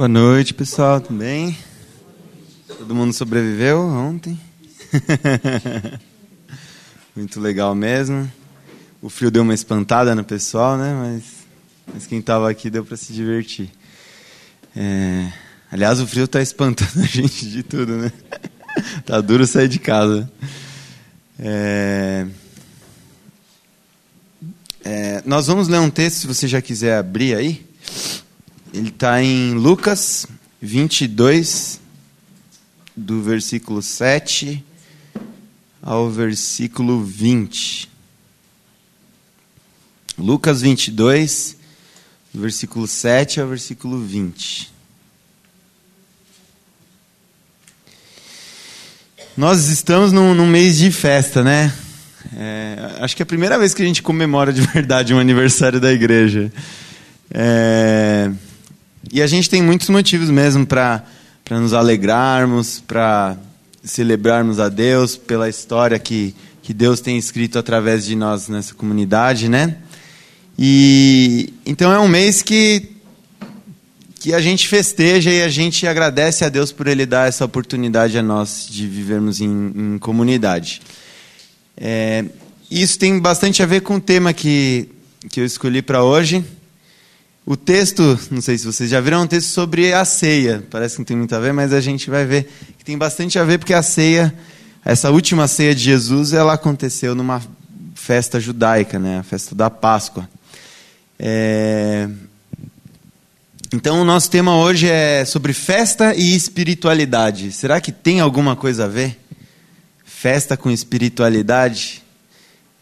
[0.00, 0.98] Boa noite, pessoal.
[0.98, 1.54] Tudo bem?
[2.66, 4.40] Todo mundo sobreviveu ontem?
[7.14, 8.26] Muito legal mesmo.
[9.02, 10.94] O frio deu uma espantada no pessoal, né?
[10.94, 11.22] Mas,
[11.92, 13.70] mas quem estava aqui deu para se divertir.
[14.74, 15.30] É...
[15.70, 18.10] Aliás, o frio está espantando a gente de tudo, né?
[19.04, 20.32] tá duro sair de casa.
[21.38, 22.26] É...
[24.82, 25.22] É...
[25.26, 27.68] Nós vamos ler um texto, se você já quiser abrir aí.
[28.72, 30.26] Ele está em Lucas
[30.62, 31.80] 22,
[32.96, 34.64] do versículo 7
[35.82, 37.90] ao versículo 20.
[40.16, 41.56] Lucas 22,
[42.32, 44.72] do versículo 7 ao versículo 20.
[49.36, 51.74] Nós estamos num, num mês de festa, né?
[52.36, 55.80] É, acho que é a primeira vez que a gente comemora de verdade um aniversário
[55.80, 56.52] da igreja.
[57.32, 58.30] É,
[59.12, 61.04] e a gente tem muitos motivos mesmo para
[61.50, 63.36] nos alegrarmos, para
[63.82, 69.48] celebrarmos a Deus pela história que, que Deus tem escrito através de nós nessa comunidade,
[69.48, 69.76] né?
[70.58, 72.90] E então é um mês que
[74.20, 78.18] que a gente festeja e a gente agradece a Deus por Ele dar essa oportunidade
[78.18, 80.82] a nós de vivermos em, em comunidade.
[81.74, 82.26] É,
[82.70, 84.90] isso tem bastante a ver com o tema que,
[85.30, 86.44] que eu escolhi para hoje.
[87.46, 90.62] O texto, não sei se vocês já viram, é um texto sobre a ceia.
[90.70, 93.38] Parece que não tem muito a ver, mas a gente vai ver que tem bastante
[93.38, 94.32] a ver, porque a ceia,
[94.84, 97.42] essa última ceia de Jesus, ela aconteceu numa
[97.94, 99.18] festa judaica, né?
[99.18, 100.28] a festa da Páscoa.
[101.18, 102.08] É...
[103.72, 107.52] Então, o nosso tema hoje é sobre festa e espiritualidade.
[107.52, 109.18] Será que tem alguma coisa a ver?
[110.04, 111.99] Festa com espiritualidade?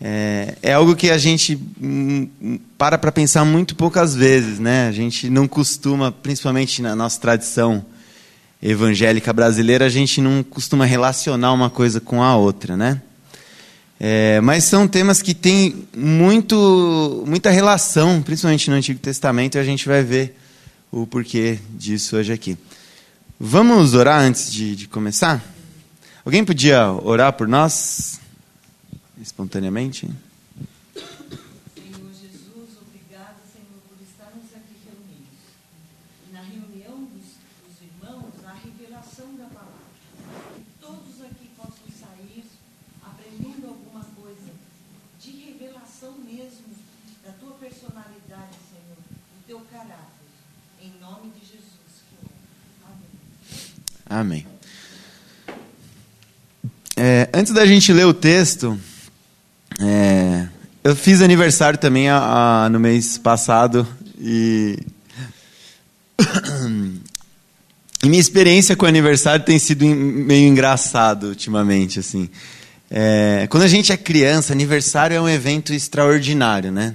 [0.00, 4.86] É, é algo que a gente hum, hum, para para pensar muito poucas vezes, né?
[4.88, 7.84] A gente não costuma, principalmente na nossa tradição
[8.62, 13.02] evangélica brasileira, a gente não costuma relacionar uma coisa com a outra, né?
[14.00, 19.64] É, mas são temas que têm muito, muita relação, principalmente no Antigo Testamento, e a
[19.64, 20.36] gente vai ver
[20.92, 22.56] o porquê disso hoje aqui.
[23.40, 25.44] Vamos orar antes de, de começar?
[26.24, 28.20] Alguém podia orar por nós?
[29.20, 30.06] Espontaneamente?
[30.94, 35.38] Senhor Jesus, obrigada, Senhor, por estarmos aqui reunidos.
[36.32, 37.34] Na reunião dos,
[37.66, 39.88] dos irmãos, a revelação da palavra.
[40.54, 42.44] Que todos aqui possam sair
[43.02, 44.52] aprendendo alguma coisa
[45.20, 46.76] de revelação mesmo
[47.24, 50.18] da tua personalidade, Senhor, do teu caráter.
[50.80, 51.68] Em nome de Jesus.
[54.06, 54.46] Amém.
[54.46, 54.46] Amém.
[56.96, 58.78] É, antes da gente ler o texto,
[59.80, 60.48] é,
[60.82, 63.86] eu fiz aniversário também a, a, no mês passado
[64.20, 64.76] e...
[68.02, 72.28] e minha experiência com aniversário tem sido meio engraçado ultimamente, assim.
[72.90, 76.94] É, quando a gente é criança, aniversário é um evento extraordinário, né?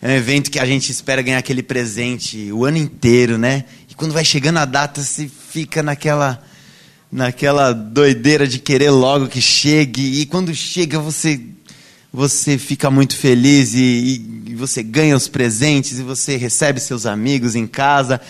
[0.00, 3.64] É um evento que a gente espera ganhar aquele presente o ano inteiro, né?
[3.88, 6.40] E quando vai chegando a data, se fica naquela
[7.10, 10.20] naquela doideira de querer logo que chegue.
[10.20, 11.40] E quando chega, você
[12.12, 17.54] você fica muito feliz e, e, você ganha os presentes e você recebe seus amigos
[17.54, 18.20] em casa.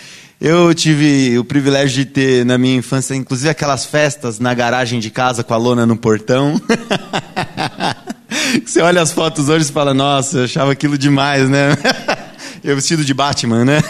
[0.41, 5.11] Eu tive o privilégio de ter na minha infância, inclusive aquelas festas na garagem de
[5.11, 6.61] casa com a lona no portão.
[8.65, 11.77] você olha as fotos hoje e fala, nossa, eu achava aquilo demais, né?
[12.65, 13.83] Eu vestido de Batman, né?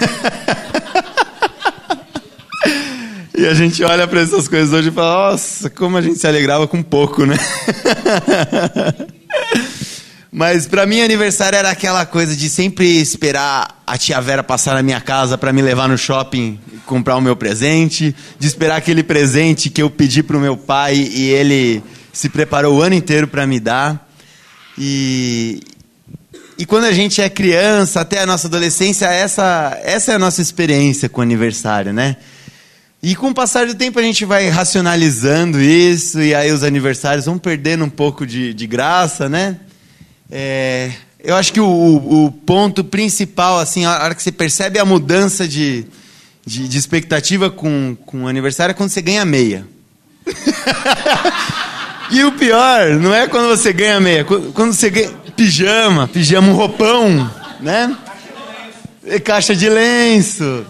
[3.34, 6.26] E a gente olha para essas coisas hoje e fala, nossa, como a gente se
[6.26, 7.36] alegrava com pouco, né?
[10.30, 14.82] Mas para mim aniversário era aquela coisa de sempre esperar a tia Vera passar na
[14.82, 19.68] minha casa para me levar no shopping comprar o meu presente, de esperar aquele presente
[19.68, 23.60] que eu pedi pro meu pai e ele se preparou o ano inteiro para me
[23.60, 24.08] dar.
[24.76, 25.60] E
[26.58, 30.42] e quando a gente é criança, até a nossa adolescência, essa essa é a nossa
[30.42, 32.16] experiência com aniversário, né?
[33.02, 37.26] E com o passar do tempo a gente vai racionalizando isso, e aí os aniversários
[37.26, 39.56] vão perdendo um pouco de, de graça, né?
[40.30, 40.90] É,
[41.22, 45.48] eu acho que o, o, ponto principal, assim, a hora que você percebe a mudança
[45.48, 45.86] de,
[46.44, 49.66] de, de expectativa com, com o aniversário é quando você ganha meia.
[52.10, 56.54] e o pior não é quando você ganha meia, quando você ganha pijama, pijama, um
[56.54, 57.30] roupão,
[57.60, 57.96] né?
[59.24, 60.66] Caixa de lenço.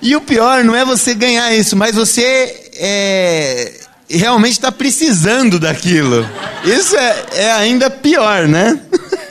[0.00, 3.72] E o pior não é você ganhar isso, mas você é,
[4.08, 6.28] realmente está precisando daquilo.
[6.64, 8.80] Isso é, é ainda pior, né?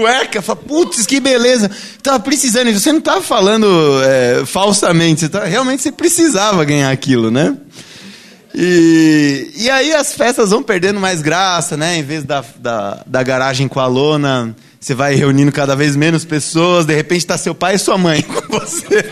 [0.00, 1.70] cueca, fala, putz, que beleza.
[2.02, 3.66] Tava precisando, você não estava falando
[4.02, 7.56] é, falsamente, você tava, realmente você precisava ganhar aquilo, né?
[8.54, 11.98] E, e aí as festas vão perdendo mais graça, né?
[11.98, 16.24] Em vez da, da, da garagem com a lona, você vai reunindo cada vez menos
[16.24, 19.04] pessoas, de repente está seu pai e sua mãe com você.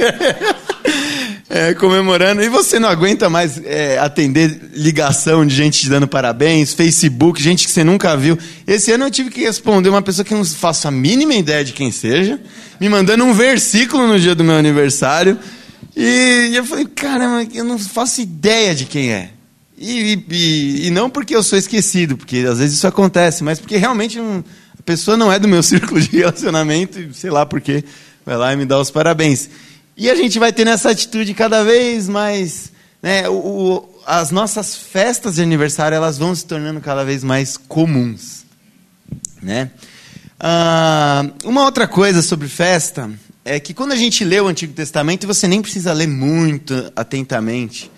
[1.51, 6.75] É, comemorando, e você não aguenta mais é, atender ligação de gente te dando parabéns,
[6.75, 8.39] Facebook, gente que você nunca viu.
[8.67, 11.65] Esse ano eu tive que responder uma pessoa que eu não faço a mínima ideia
[11.65, 12.39] de quem seja,
[12.79, 15.39] me mandando um versículo no dia do meu aniversário.
[15.97, 19.31] E, eu falei, caramba, eu não faço ideia de quem é.
[19.79, 23.77] E, e, e, não porque eu sou esquecido, porque às vezes isso acontece, mas porque
[23.77, 24.45] realmente um,
[24.79, 27.83] a pessoa não é do meu círculo de relacionamento, sei lá porque
[28.27, 29.49] vai lá e me dá os parabéns.
[30.01, 32.71] E a gente vai tendo essa atitude cada vez mais.
[33.03, 38.45] Né, o, as nossas festas de aniversário elas vão se tornando cada vez mais comuns.
[39.43, 39.73] Né?
[40.39, 43.11] Ah, uma outra coisa sobre festa
[43.45, 47.91] é que quando a gente lê o Antigo Testamento, você nem precisa ler muito atentamente.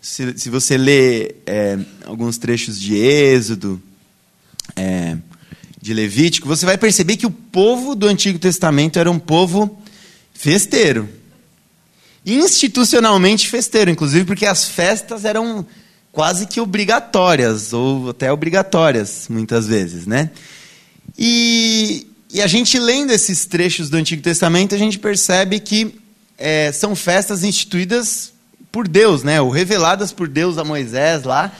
[0.00, 1.76] Se, se você lê é,
[2.06, 3.82] alguns trechos de Êxodo,
[4.76, 5.16] é,
[5.80, 9.76] de Levítico, você vai perceber que o povo do Antigo Testamento era um povo
[10.32, 11.18] festeiro
[12.34, 15.66] institucionalmente festeiro, inclusive porque as festas eram
[16.12, 20.30] quase que obrigatórias, ou até obrigatórias, muitas vezes, né?
[21.16, 25.94] E, e a gente lendo esses trechos do Antigo Testamento, a gente percebe que
[26.36, 28.32] é, são festas instituídas
[28.70, 29.40] por Deus, né?
[29.40, 31.52] Ou reveladas por Deus a Moisés lá,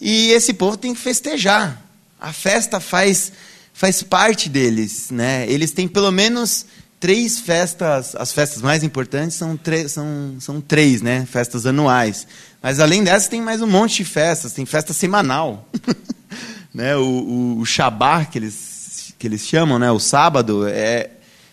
[0.00, 1.82] e esse povo tem que festejar.
[2.20, 3.32] A festa faz,
[3.72, 5.46] faz parte deles, né?
[5.48, 6.66] Eles têm pelo menos
[6.98, 9.58] três festas, as festas mais importantes são,
[9.88, 11.26] são, são três, né?
[11.26, 12.26] Festas anuais.
[12.62, 15.68] Mas além dessas tem mais um monte de festas, tem festa semanal.
[16.72, 16.96] né?
[16.96, 19.90] O, o, o Shabá, que eles, que eles chamam, né?
[19.90, 21.10] o sábado, é,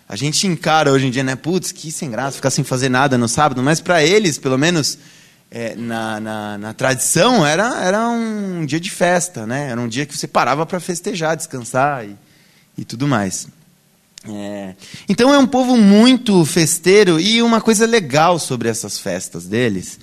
[0.07, 1.35] a gente encara hoje em dia, né?
[1.35, 4.97] Putz, que sem graça ficar sem fazer nada no sábado, mas para eles, pelo menos
[5.49, 9.69] é, na, na, na, tradição, era, era um dia de festa, né?
[9.69, 12.15] Era um dia que você parava para festejar, descansar e,
[12.77, 13.47] e tudo mais.
[14.27, 14.75] É.
[15.09, 19.99] Então é um povo muito festeiro e uma coisa legal sobre essas festas deles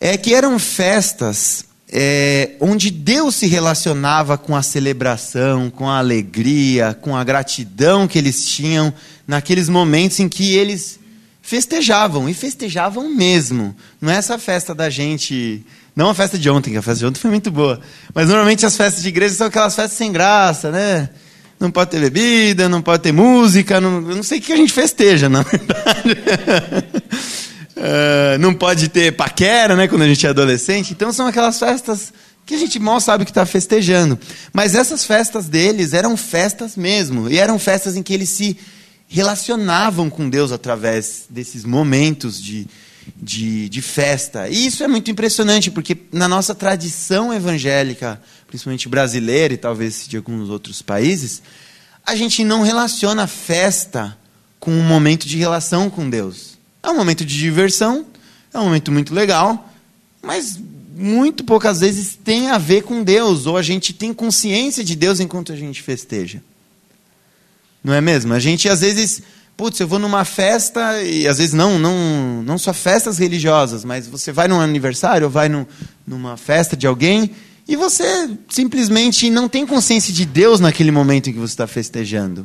[0.00, 6.96] é que eram festas é, onde Deus se relacionava com a celebração, com a alegria,
[7.00, 8.92] com a gratidão que eles tinham
[9.26, 11.00] naqueles momentos em que eles
[11.42, 13.74] festejavam e festejavam mesmo.
[14.00, 15.64] Não é essa festa da gente.
[15.96, 17.80] Não a festa de ontem, que a festa de ontem foi muito boa.
[18.14, 21.08] Mas normalmente as festas de igreja são aquelas festas sem graça, né?
[21.58, 24.72] Não pode ter bebida, não pode ter música, não, não sei o que a gente
[24.72, 26.12] festeja, na verdade.
[27.76, 30.92] uh, não pode ter paquera, né, quando a gente é adolescente.
[30.92, 32.12] Então são aquelas festas
[32.46, 34.18] que a gente mal sabe que está festejando.
[34.52, 38.56] Mas essas festas deles eram festas mesmo, e eram festas em que eles se
[39.06, 42.66] relacionavam com Deus através desses momentos de,
[43.16, 44.48] de, de festa.
[44.48, 50.16] E isso é muito impressionante, porque na nossa tradição evangélica, principalmente brasileira e talvez de
[50.16, 51.40] alguns outros países,
[52.04, 54.16] a gente não relaciona a festa
[54.58, 56.58] com um momento de relação com Deus.
[56.82, 58.04] É um momento de diversão,
[58.52, 59.72] é um momento muito legal,
[60.22, 60.58] mas
[60.96, 65.20] muito poucas vezes tem a ver com Deus, ou a gente tem consciência de Deus
[65.20, 66.42] enquanto a gente festeja.
[67.84, 68.32] Não é mesmo?
[68.32, 69.22] A gente às vezes
[69.58, 74.06] putz, eu vou numa festa, e às vezes não, não, não só festas religiosas, mas
[74.06, 75.66] você vai num aniversário, ou vai num,
[76.06, 77.32] numa festa de alguém,
[77.68, 82.42] e você simplesmente não tem consciência de Deus naquele momento em que você está festejando.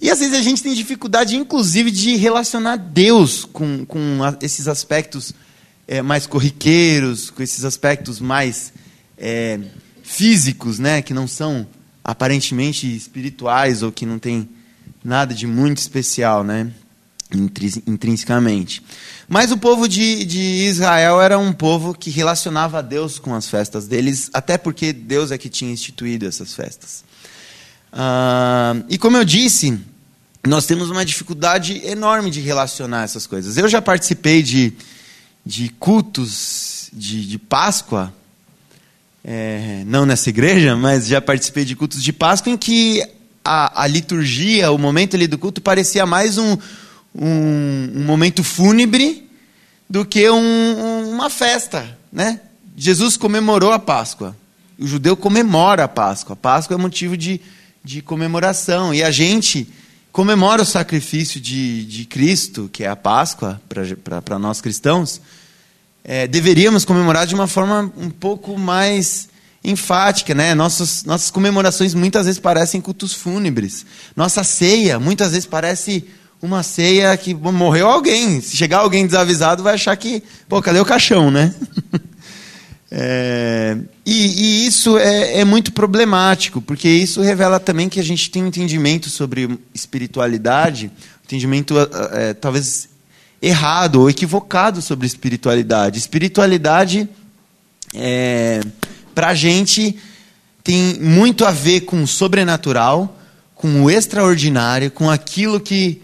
[0.00, 5.34] E às vezes a gente tem dificuldade, inclusive, de relacionar Deus com, com esses aspectos
[5.88, 8.72] é, mais corriqueiros, com esses aspectos mais
[9.18, 9.58] é,
[10.04, 11.66] físicos, né, que não são
[12.04, 14.48] aparentemente espirituais ou que não têm
[15.02, 16.70] nada de muito especial, né?
[17.86, 18.82] Intrinsecamente.
[19.28, 23.48] Mas o povo de, de Israel era um povo que relacionava a Deus com as
[23.48, 27.04] festas deles, até porque Deus é que tinha instituído essas festas.
[27.92, 29.78] Uh, e como eu disse,
[30.46, 33.56] nós temos uma dificuldade enorme de relacionar essas coisas.
[33.56, 34.72] Eu já participei de,
[35.44, 38.12] de cultos de, de Páscoa,
[39.24, 43.02] é, não nessa igreja, mas já participei de cultos de Páscoa em que
[43.44, 46.58] a, a liturgia, o momento ali do culto, parecia mais um,
[47.14, 49.28] um, um momento fúnebre
[49.88, 51.96] do que um, uma festa.
[52.12, 52.40] Né?
[52.76, 54.36] Jesus comemorou a Páscoa.
[54.78, 56.32] O judeu comemora a Páscoa.
[56.32, 57.40] A Páscoa é motivo de,
[57.84, 58.92] de comemoração.
[58.92, 59.68] E a gente
[60.10, 63.60] comemora o sacrifício de, de Cristo, que é a Páscoa,
[64.24, 65.20] para nós cristãos.
[66.02, 69.28] É, deveríamos comemorar de uma forma um pouco mais
[69.64, 70.54] enfática, né?
[70.54, 73.86] Nossas, nossas comemorações muitas vezes parecem cultos fúnebres.
[74.14, 76.04] Nossa ceia muitas vezes parece
[76.40, 78.40] uma ceia que morreu alguém.
[78.40, 81.54] Se chegar alguém desavisado, vai achar que, pô, cadê o caixão, né?
[82.90, 88.30] é, e, e, isso é, é, muito problemático, porque isso revela também que a gente
[88.30, 90.90] tem um entendimento sobre espiritualidade,
[91.24, 91.74] entendimento
[92.12, 92.88] é, talvez
[93.40, 95.98] errado ou equivocado sobre espiritualidade.
[95.98, 97.08] Espiritualidade,
[97.94, 98.60] é,
[99.14, 99.98] para a gente,
[100.62, 103.18] tem muito a ver com o sobrenatural,
[103.54, 106.00] com o extraordinário, com aquilo que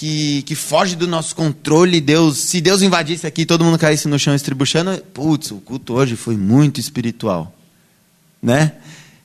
[0.00, 2.00] que, que foge do nosso controle.
[2.00, 6.16] Deus, se Deus invadisse aqui, todo mundo caísse no chão estribuchando, putz, o culto hoje
[6.16, 7.54] foi muito espiritual,
[8.42, 8.72] né?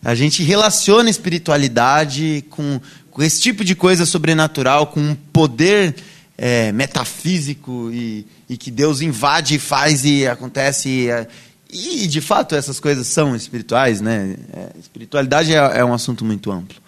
[0.03, 5.95] A gente relaciona espiritualidade com, com esse tipo de coisa sobrenatural, com um poder
[6.37, 10.89] é, metafísico e, e, que Deus invade, faz e acontece.
[10.89, 11.25] E, é,
[11.71, 14.35] e, de fato essas coisas são espirituais, né?
[14.51, 16.83] É, espiritualidade é, é um assunto muito amplo.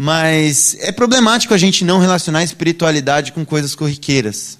[0.00, 4.56] Mas é problemático a gente não relacionar espiritualidade com coisas corriqueiras.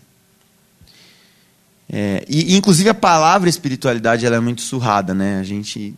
[1.88, 5.14] É, e, inclusive, a palavra espiritualidade ela é muito surrada.
[5.14, 5.38] Né?
[5.38, 5.94] A gente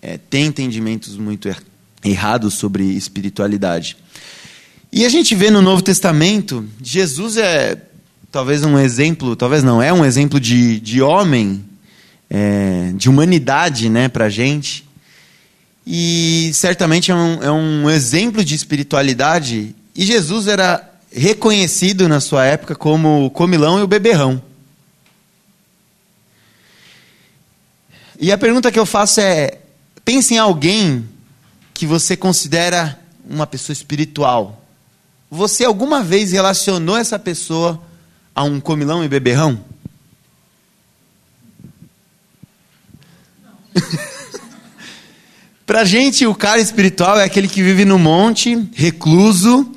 [0.00, 1.62] é, tem entendimentos muito er
[2.04, 3.96] errados sobre espiritualidade.
[4.90, 7.76] E a gente vê no Novo Testamento, Jesus é
[8.30, 11.64] talvez um exemplo, talvez não, é um exemplo de, de homem,
[12.30, 14.87] é, de humanidade né, para a gente.
[15.90, 19.74] E certamente é um, é um exemplo de espiritualidade.
[19.96, 24.42] E Jesus era reconhecido na sua época como o comilão e o beberrão.
[28.20, 29.60] E a pergunta que eu faço é:
[30.04, 31.08] pense em alguém
[31.72, 34.62] que você considera uma pessoa espiritual.
[35.30, 37.82] Você alguma vez relacionou essa pessoa
[38.34, 39.58] a um comilão e beberrão?
[45.68, 49.70] Para a gente, o cara espiritual é aquele que vive no monte, recluso,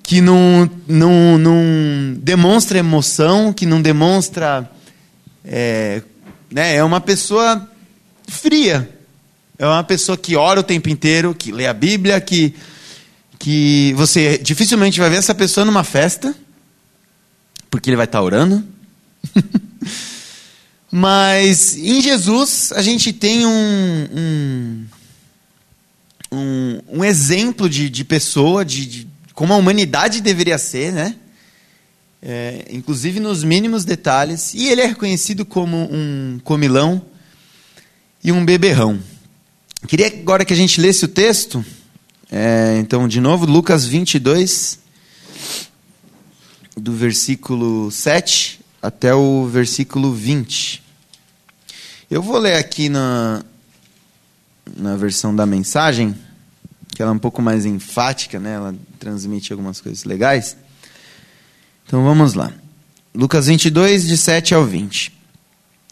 [0.00, 4.70] que não, não, não demonstra emoção, que não demonstra.
[5.44, 6.00] É,
[6.48, 7.68] né, é uma pessoa
[8.28, 8.88] fria.
[9.58, 12.54] É uma pessoa que ora o tempo inteiro, que lê a Bíblia, que,
[13.36, 16.32] que você dificilmente vai ver essa pessoa numa festa,
[17.68, 18.62] porque ele vai estar orando.
[20.88, 24.84] Mas em Jesus a gente tem um, um
[26.32, 31.14] um, um exemplo de, de pessoa, de, de, como a humanidade deveria ser, né?
[32.22, 34.54] É, inclusive nos mínimos detalhes.
[34.54, 37.02] E ele é reconhecido como um comilão
[38.24, 38.98] e um beberrão.
[39.86, 41.64] Queria agora que a gente lesse o texto.
[42.30, 44.78] É, então, de novo, Lucas 22,
[46.76, 50.82] do versículo 7 até o versículo 20.
[52.10, 53.44] Eu vou ler aqui na,
[54.76, 56.14] na versão da mensagem,
[56.94, 58.54] que ela é um pouco mais enfática, né?
[58.54, 60.56] ela transmite algumas coisas legais.
[61.86, 62.52] Então vamos lá.
[63.14, 65.12] Lucas 22, de 7 ao 20.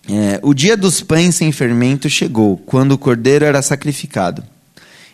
[0.08, 4.42] É, o dia dos pães sem fermento chegou, quando o cordeiro era sacrificado.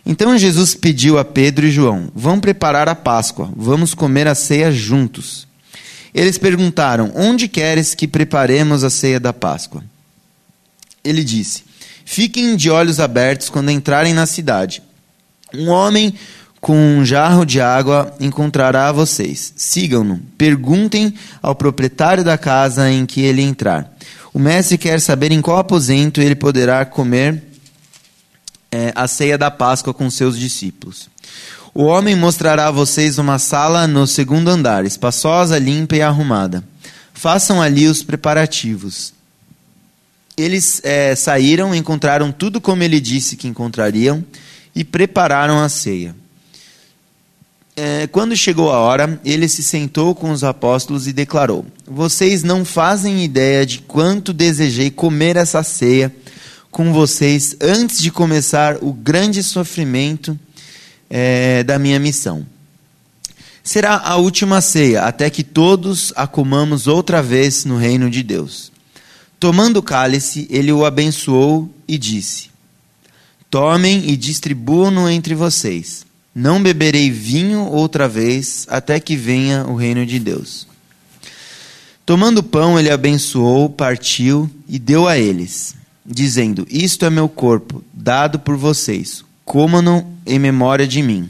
[0.05, 4.71] Então Jesus pediu a Pedro e João: Vão preparar a Páscoa, vamos comer a ceia
[4.71, 5.45] juntos.
[6.13, 9.83] Eles perguntaram: Onde queres que preparemos a ceia da Páscoa?
[11.03, 11.66] Ele disse:
[12.09, 14.81] Fiquem de olhos abertos quando entrarem na cidade.
[15.53, 16.13] Um homem
[16.61, 19.53] com um jarro de água encontrará vocês.
[19.57, 20.17] Sigam-no.
[20.37, 23.93] Perguntem ao proprietário da casa em que ele entrar.
[24.33, 27.43] O mestre quer saber em qual aposento ele poderá comer
[28.71, 31.09] é, a ceia da Páscoa com seus discípulos.
[31.73, 36.63] O homem mostrará a vocês uma sala no segundo andar, espaçosa, limpa e arrumada.
[37.13, 39.16] Façam ali os preparativos.
[40.37, 44.23] Eles é, saíram, encontraram tudo como ele disse que encontrariam
[44.75, 46.15] e prepararam a ceia.
[47.75, 52.63] É, quando chegou a hora, ele se sentou com os apóstolos e declarou: Vocês não
[52.63, 56.13] fazem ideia de quanto desejei comer essa ceia
[56.71, 60.37] com vocês antes de começar o grande sofrimento
[61.09, 62.45] é, da minha missão.
[63.63, 68.71] Será a última ceia, até que todos a comamos outra vez no reino de Deus.
[69.39, 72.49] Tomando o cálice, ele o abençoou e disse:
[73.49, 76.05] Tomem e distribuam-no entre vocês.
[76.33, 80.67] Não beberei vinho outra vez, até que venha o reino de Deus.
[82.05, 85.75] Tomando o pão, ele abençoou, partiu e deu a eles,
[86.05, 89.23] dizendo: Isto é meu corpo, dado por vocês.
[89.45, 91.29] Comam-no em memória de mim.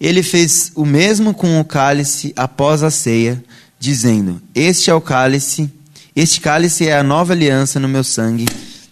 [0.00, 3.42] Ele fez o mesmo com o cálice após a ceia,
[3.78, 5.70] dizendo: Este é o cálice
[6.20, 8.44] este cálice é a nova aliança no meu sangue,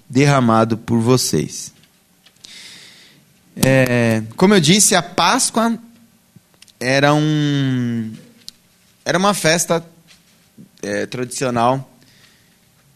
[0.08, 1.72] derramado por vocês.
[3.56, 5.76] É, como eu disse, a Páscoa
[6.78, 8.12] era um
[9.04, 9.84] era uma festa
[10.80, 11.90] é, tradicional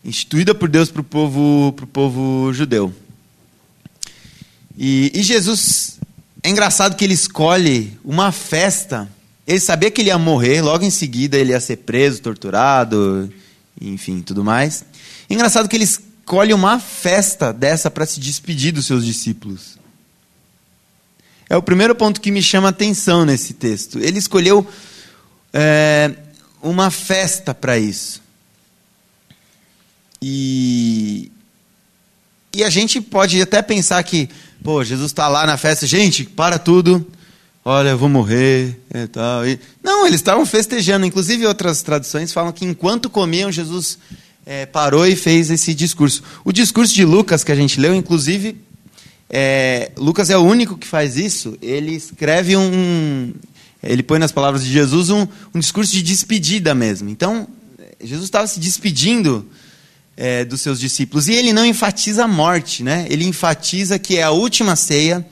[0.05, 2.95] instituída por Deus para o povo pro povo judeu.
[4.79, 5.99] E, e Jesus
[6.41, 9.11] é engraçado que ele escolhe uma festa.
[9.45, 13.29] Ele sabia que ele ia morrer, logo em seguida ele ia ser preso, torturado,
[13.81, 14.85] enfim, tudo mais.
[15.29, 19.79] Engraçado que ele escolhe uma festa dessa para se despedir dos seus discípulos.
[21.49, 23.99] É o primeiro ponto que me chama a atenção nesse texto.
[23.99, 24.67] Ele escolheu
[25.53, 26.15] é,
[26.63, 28.23] uma festa para isso.
[30.23, 31.33] E,
[32.55, 34.29] e a gente pode até pensar que,
[34.63, 37.05] pô, Jesus está lá na festa, gente, para tudo,
[37.65, 39.47] olha, eu vou morrer e tal.
[39.47, 41.07] E, não, eles estavam festejando.
[41.07, 43.99] Inclusive, outras traduções falam que enquanto comiam, Jesus
[44.47, 46.23] é, parou e fez esse discurso.
[46.45, 48.57] O discurso de Lucas que a gente leu, inclusive,
[49.29, 51.57] é, Lucas é o único que faz isso.
[51.63, 53.33] Ele escreve um.
[53.83, 57.09] Ele põe nas palavras de Jesus um, um discurso de despedida mesmo.
[57.09, 57.49] Então,
[58.03, 59.47] Jesus estava se despedindo
[60.17, 61.29] é, dos seus discípulos.
[61.29, 63.07] E ele não enfatiza a morte, né?
[63.09, 65.27] ele enfatiza que é a última ceia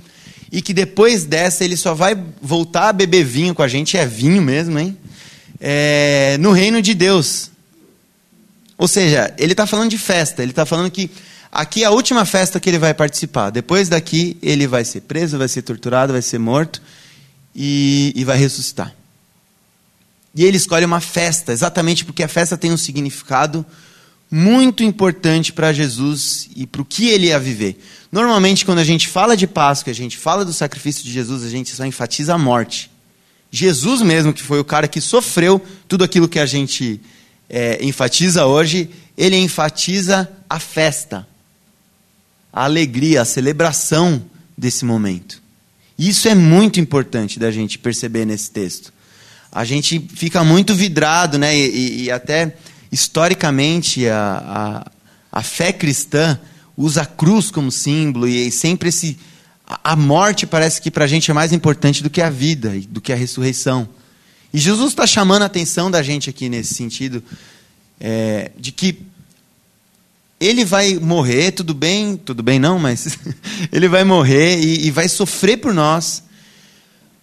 [0.50, 4.07] e que depois dessa ele só vai voltar a beber vinho com a gente, é
[4.07, 4.97] vinho mesmo, hein?
[5.61, 7.50] É, no reino de Deus.
[8.76, 11.11] Ou seja, ele está falando de festa, ele está falando que
[11.50, 13.50] Aqui é a última festa que ele vai participar.
[13.50, 16.81] Depois daqui, ele vai ser preso, vai ser torturado, vai ser morto
[17.55, 18.95] e, e vai ressuscitar.
[20.35, 23.64] E ele escolhe uma festa, exatamente porque a festa tem um significado
[24.30, 27.82] muito importante para Jesus e para o que ele ia viver.
[28.12, 31.49] Normalmente, quando a gente fala de Páscoa, a gente fala do sacrifício de Jesus, a
[31.49, 32.90] gente só enfatiza a morte.
[33.50, 37.00] Jesus mesmo, que foi o cara que sofreu tudo aquilo que a gente
[37.49, 41.26] é, enfatiza hoje, ele enfatiza a festa
[42.52, 44.23] a alegria, a celebração
[44.56, 45.40] desse momento.
[45.99, 48.92] Isso é muito importante da gente perceber nesse texto.
[49.50, 51.56] A gente fica muito vidrado, né?
[51.56, 52.56] E, e até
[52.90, 54.85] historicamente a,
[55.33, 56.38] a, a, fé cristã
[56.76, 59.18] usa a cruz como símbolo e sempre esse
[59.85, 63.01] a morte parece que para a gente é mais importante do que a vida, do
[63.01, 63.87] que a ressurreição.
[64.53, 67.22] E Jesus está chamando a atenção da gente aqui nesse sentido,
[68.01, 68.98] é, de que
[70.40, 73.18] ele vai morrer, tudo bem, tudo bem não, mas
[73.70, 76.22] ele vai morrer e, e, vai sofrer por nós.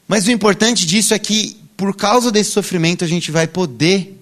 [0.07, 4.21] Mas o importante disso é que, por causa desse sofrimento, a gente vai poder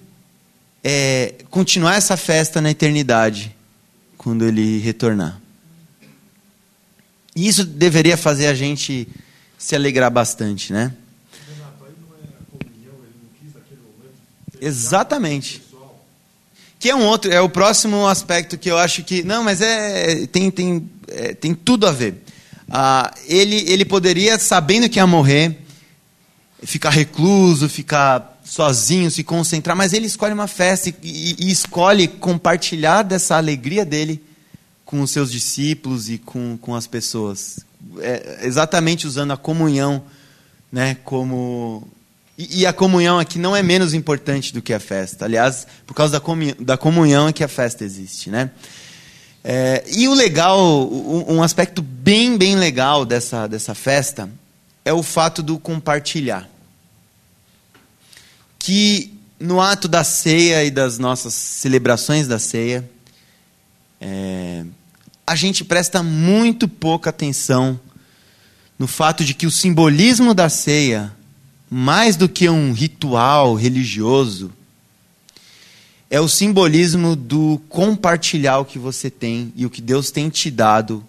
[0.84, 3.56] é, continuar essa festa na eternidade,
[4.16, 5.40] quando ele retornar.
[7.34, 9.08] E isso deveria fazer a gente
[9.58, 10.92] se alegrar bastante, né?
[14.60, 15.64] Exatamente
[16.84, 20.26] que é um outro, é o próximo aspecto que eu acho que não, mas é
[20.26, 22.22] tem tem é, tem tudo a ver.
[22.68, 25.56] Ah, ele ele poderia sabendo que ia morrer,
[26.62, 33.02] ficar recluso, ficar sozinho, se concentrar, mas ele escolhe uma festa e, e escolhe compartilhar
[33.02, 34.22] dessa alegria dele
[34.84, 37.60] com os seus discípulos e com, com as pessoas,
[37.98, 40.04] é, exatamente usando a comunhão,
[40.70, 41.88] né, como
[42.36, 45.24] e, e, a comunhão aqui não é menos importante do que a festa.
[45.24, 48.50] Aliás, por causa da, comunhão, da comunhão é que a festa existe, né?
[49.42, 50.58] É, e o legal,
[51.28, 54.28] um aspecto bem, bem legal dessa, dessa festa
[54.84, 56.48] é o fato do compartilhar.
[58.64, 62.88] Que no ato da ceia e das nossas celebrações da ceia,
[64.00, 64.64] é,
[65.26, 67.78] a gente presta muito pouca atenção
[68.78, 71.12] no fato de que o simbolismo da ceia
[71.76, 74.52] mais do que um ritual religioso,
[76.08, 80.52] é o simbolismo do compartilhar o que você tem e o que Deus tem te
[80.52, 81.04] dado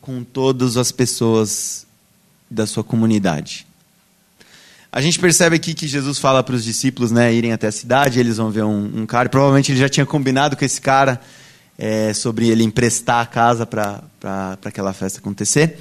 [0.00, 1.84] com todas as pessoas
[2.48, 3.66] da sua comunidade.
[4.94, 8.20] A gente percebe aqui que Jesus fala para os discípulos né, irem até a cidade,
[8.20, 11.18] eles vão ver um, um cara, provavelmente ele já tinha combinado com esse cara
[11.78, 14.02] é, sobre ele emprestar a casa para
[14.62, 15.78] aquela festa acontecer.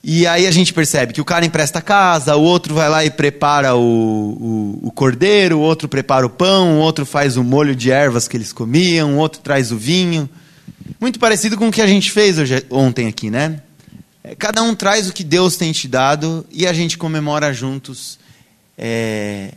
[0.00, 3.04] E aí a gente percebe que o cara empresta a casa, o outro vai lá
[3.04, 7.42] e prepara o, o, o, cordeiro, o outro prepara o pão, o outro faz o
[7.42, 10.30] molho de ervas que eles comiam, o outro traz o vinho.
[11.00, 13.60] Muito parecido com o que a gente fez hoje, ontem aqui, né?
[14.24, 18.18] É, cada um traz o que Deus tem te dado e a gente comemora juntos,
[18.76, 19.52] é,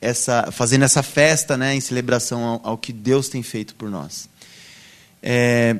[0.00, 4.28] essa, fazendo essa festa né, em celebração ao, ao que Deus tem feito por nós.
[5.20, 5.76] É,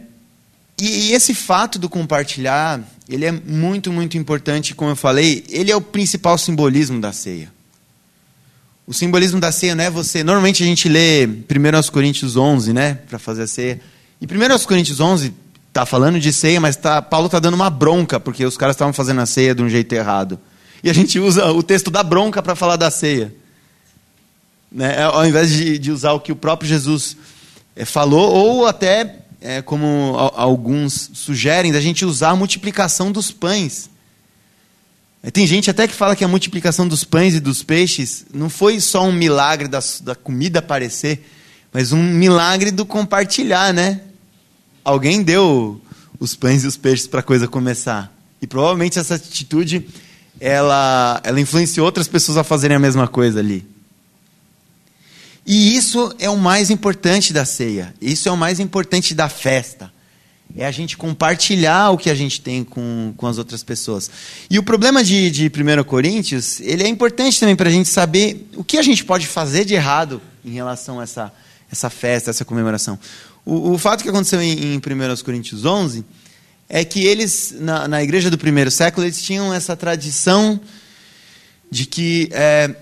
[0.76, 5.70] e, e, esse fato do compartilhar, ele é muito, muito importante, como eu falei, ele
[5.70, 7.52] é o principal simbolismo da ceia.
[8.84, 10.24] O simbolismo da ceia não é você.
[10.24, 13.80] Normalmente a gente lê 1 Coríntios 11, né, para fazer a ceia.
[14.20, 15.32] E 1 Coríntios 11
[15.72, 18.92] tá falando de ceia, mas tá, Paulo está dando uma bronca, porque os caras estavam
[18.92, 20.38] fazendo a ceia de um jeito errado.
[20.84, 23.34] E a gente usa o texto da bronca para falar da ceia.
[24.70, 25.02] Né?
[25.02, 27.16] Ao invés de, de, usar o que o próprio Jesus
[27.74, 33.90] é, falou, ou até, é, como alguns sugerem, da gente usar a multiplicação dos pães.
[35.32, 38.80] Tem gente até que fala que a multiplicação dos pães e dos peixes não foi
[38.80, 41.24] só um milagre da, da comida aparecer,
[41.72, 44.00] mas um milagre do compartilhar, né?
[44.84, 45.80] Alguém deu
[46.18, 48.12] os pães e os peixes para a coisa começar.
[48.40, 49.86] E provavelmente essa atitude
[50.40, 53.64] ela, ela influenciou outras pessoas a fazerem a mesma coisa ali.
[55.46, 57.94] E isso é o mais importante da ceia.
[58.00, 59.92] Isso é o mais importante da festa
[60.56, 64.10] é a gente compartilhar o que a gente tem com, com as outras pessoas.
[64.50, 68.48] E o problema de, de 1 Coríntios, ele é importante também para a gente saber
[68.56, 71.32] o que a gente pode fazer de errado em relação a essa,
[71.70, 72.98] essa festa, essa comemoração.
[73.44, 74.80] O, o fato que aconteceu em, em 1
[75.24, 76.04] Coríntios 11
[76.68, 80.60] é que eles, na, na igreja do primeiro século, eles tinham essa tradição
[81.70, 82.74] de que é,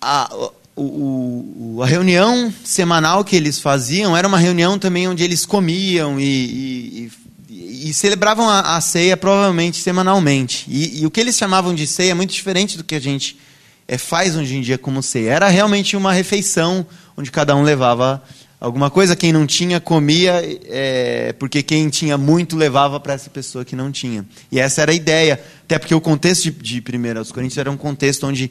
[0.00, 0.34] a,
[0.76, 6.18] o, o, a reunião semanal que eles faziam era uma reunião também onde eles comiam
[6.18, 7.12] e, e,
[7.48, 10.66] e, e celebravam a, a, ceia provavelmente semanalmente.
[10.68, 13.38] E, o que eles chamavam de ceia é muito diferente do que a gente
[13.86, 15.30] é, faz hoje em dia como ceia.
[15.30, 18.22] Era realmente uma refeição onde cada um levava
[18.64, 19.14] alguma coisa.
[19.14, 23.92] Quem não tinha, comia, é, porque quem tinha muito levava para essa pessoa que não
[23.92, 24.24] tinha.
[24.50, 25.40] E essa era a ideia.
[25.64, 28.50] Até porque o contexto de, de 1 Coríntios era um contexto onde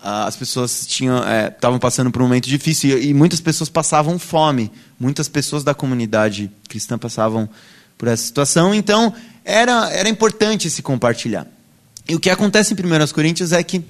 [0.00, 4.18] as pessoas tinham estavam é, passando por um momento difícil e, e, muitas pessoas passavam
[4.18, 7.48] fome muitas pessoas da comunidade cristã passavam
[7.96, 11.46] por essa situação então era era importante se compartilhar
[12.08, 13.80] e o que acontece em 1 Coríntios é que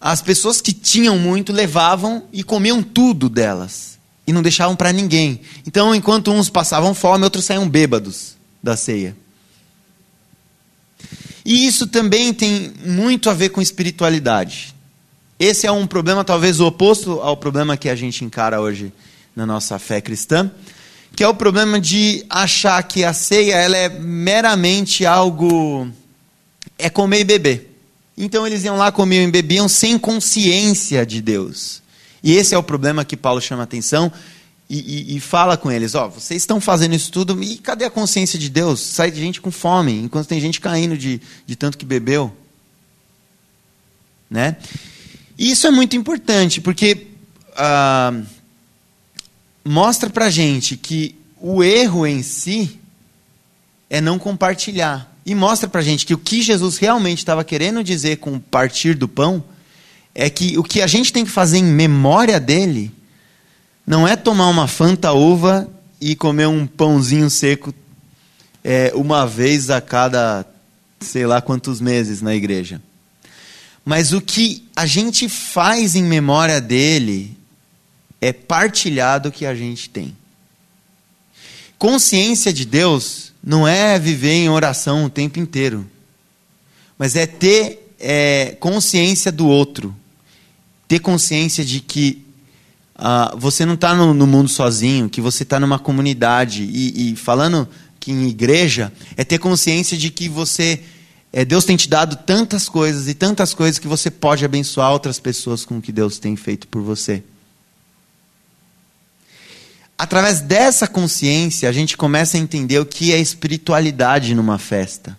[0.00, 3.98] as pessoas que tinham muito levavam e comiam tudo delas
[4.32, 9.16] não deixavam para ninguém então enquanto uns passavam fome outros saíam bêbados da ceia
[11.44, 14.74] e isso também tem muito a ver com espiritualidade
[15.38, 18.92] esse é um problema talvez o oposto ao problema que a gente encara hoje
[19.34, 20.50] na nossa fé cristã,
[21.16, 25.88] que é o problema de achar que a ceia ela é meramente algo
[26.78, 27.76] é comer e beber.
[28.16, 31.81] Então eles iam lá, comiam e bebiam sem consciência de Deus.
[32.22, 34.12] E esse é o problema que Paulo chama a atenção
[34.68, 34.78] e,
[35.12, 37.90] e, e fala com eles: ó, oh, vocês estão fazendo isso tudo, e cadê a
[37.90, 38.80] consciência de Deus?
[38.80, 42.34] Sai de gente com fome, enquanto tem gente caindo de, de tanto que bebeu.
[44.30, 44.56] Né?
[45.38, 47.08] E isso é muito importante, porque
[47.56, 48.18] ah,
[49.64, 52.78] mostra para gente que o erro em si
[53.90, 55.10] é não compartilhar.
[55.24, 59.06] E mostra para gente que o que Jesus realmente estava querendo dizer com partir do
[59.06, 59.44] pão
[60.14, 62.90] é que o que a gente tem que fazer em memória dele
[63.86, 65.68] não é tomar uma fanta uva
[66.00, 67.74] e comer um pãozinho seco
[68.62, 70.46] é, uma vez a cada
[71.00, 72.80] sei lá quantos meses na igreja.
[73.84, 77.36] Mas o que a gente faz em memória dele
[78.20, 80.16] é partilhar do que a gente tem.
[81.76, 85.84] Consciência de Deus não é viver em oração o tempo inteiro,
[86.96, 89.94] mas é ter é, consciência do outro,
[90.92, 92.22] ter consciência de que
[92.96, 96.64] uh, você não está no, no, mundo sozinho, que você está numa comunidade.
[96.64, 97.66] E, e falando
[97.98, 100.82] que em igreja, é ter consciência de que você
[101.32, 105.18] é, Deus tem te dado tantas coisas e tantas coisas que você pode abençoar outras
[105.18, 107.22] pessoas com o que Deus tem feito por você.
[109.96, 115.18] Através dessa consciência, a gente começa a entender o que é espiritualidade numa festa.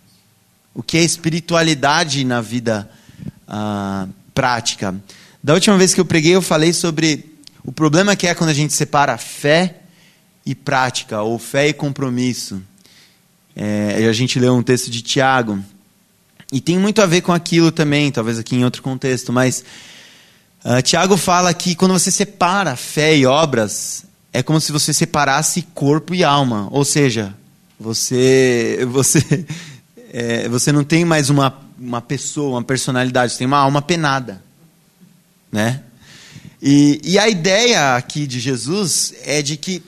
[0.71, 2.87] O que é espiritualidade na vida
[3.47, 4.93] ah, prática.
[5.43, 8.53] Da última vez que eu preguei, eu falei sobre o problema que é quando a
[8.53, 9.81] gente separa fé
[10.45, 12.61] e prática, ou fé e compromisso.
[13.55, 15.61] É, a gente leu um texto de Tiago,
[16.53, 19.65] e tem muito a ver com aquilo também, talvez aqui em outro contexto, mas
[20.63, 25.63] uh, Tiago fala que quando você separa fé e obras, é como se você separasse
[25.73, 26.67] corpo e alma.
[26.69, 27.33] Ou seja,
[27.79, 29.45] você, você,
[30.13, 34.39] é, você não tem mais uma, uma pessoa, uma personalidade, você tem uma alma penada.
[35.53, 35.83] Né?
[36.59, 39.83] E, e a ideia aqui de Jesus é de que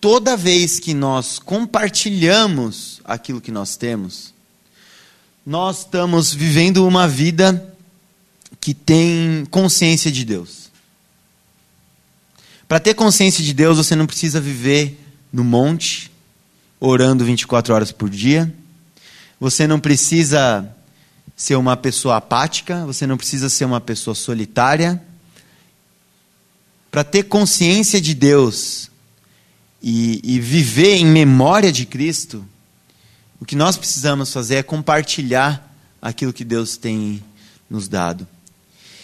[0.00, 4.32] toda vez que nós compartilhamos aquilo que nós temos,
[5.44, 7.74] nós estamos vivendo uma vida
[8.60, 10.70] que tem consciência de Deus.
[12.68, 14.98] Para ter consciência de Deus, você não precisa viver
[15.32, 16.12] no monte,
[16.78, 18.54] orando 24 horas por dia.
[19.40, 20.73] Você não precisa
[21.36, 25.02] ser uma pessoa apática, você não precisa ser uma pessoa solitária.
[26.90, 28.90] Para ter consciência de Deus
[29.82, 32.44] e, e viver em memória de Cristo,
[33.44, 35.70] O que nós precisamos fazer é compartilhar
[36.00, 37.22] aquilo que Deus tem
[37.68, 38.26] nos dado.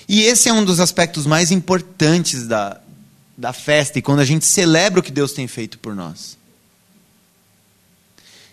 [0.08, 2.80] E esse é um dos aspectos mais importantes da,
[3.36, 6.38] da festa e quando a gente celebra o que Deus tem feito por nós.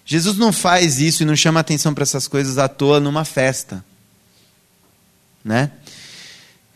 [0.09, 3.83] Jesus não faz isso e não chama atenção para essas coisas à toa numa festa.
[5.43, 5.69] Né?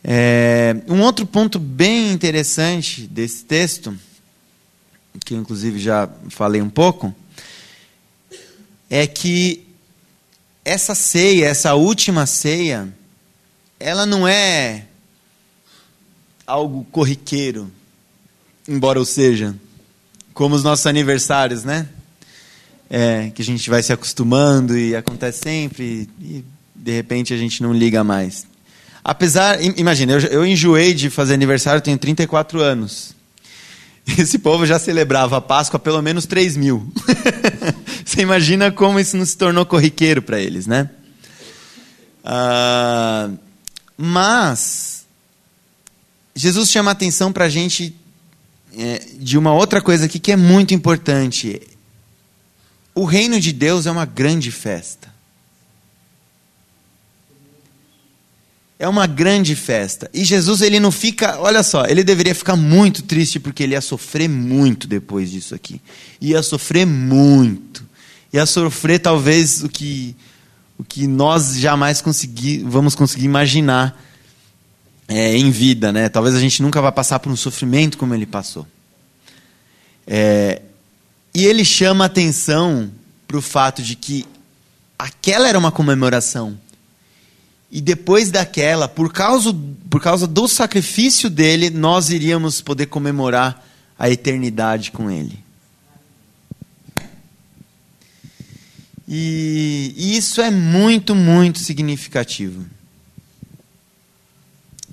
[0.03, 3.97] É, um outro ponto bem interessante desse texto,
[5.23, 7.15] que eu inclusive já falei um pouco,
[8.89, 9.65] é que
[10.65, 12.93] essa ceia, essa última ceia,
[13.79, 14.87] ela não é
[16.45, 17.71] algo corriqueiro,
[18.67, 19.55] embora o seja,
[20.33, 21.87] como os nossos aniversários, né?
[22.93, 26.43] É, que a gente vai se acostumando e acontece sempre e
[26.75, 28.45] de repente a gente não liga mais.
[29.01, 33.15] Apesar, imagina, eu, eu enjoei de fazer aniversário, tenho 34 anos.
[34.17, 36.91] Esse povo já celebrava a Páscoa pelo menos 3 mil.
[38.05, 40.89] Você imagina como isso não se tornou corriqueiro para eles, né?
[42.23, 43.29] Ah,
[43.97, 45.05] mas,
[46.35, 47.95] Jesus chama atenção para a gente
[48.77, 51.61] é, de uma outra coisa aqui que é muito importante.
[52.93, 55.09] O reino de Deus é uma grande festa.
[58.77, 60.09] É uma grande festa.
[60.13, 63.81] E Jesus, ele não fica, olha só, ele deveria ficar muito triste porque ele ia
[63.81, 65.79] sofrer muito depois disso aqui.
[66.19, 67.85] Ia sofrer muito.
[68.33, 70.15] Ia sofrer talvez o que
[70.81, 73.95] o que nós jamais conseguir, vamos conseguir imaginar
[75.07, 76.09] é, em vida, né?
[76.09, 78.65] Talvez a gente nunca vá passar por um sofrimento como ele passou.
[80.07, 80.59] É,
[81.33, 82.91] e ele chama atenção
[83.27, 84.25] para o fato de que
[84.97, 86.57] aquela era uma comemoração
[87.71, 89.55] e depois daquela, por causa,
[89.89, 93.65] por causa do sacrifício dele, nós iríamos poder comemorar
[93.97, 95.39] a eternidade com ele.
[99.07, 102.65] E, e isso é muito, muito significativo.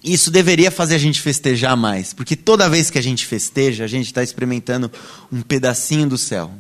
[0.03, 3.89] Isso deveria fazer a gente festejar mais, porque toda vez que a gente festeja, a
[3.89, 4.91] gente está experimentando
[5.33, 6.53] um pedacinho do céu.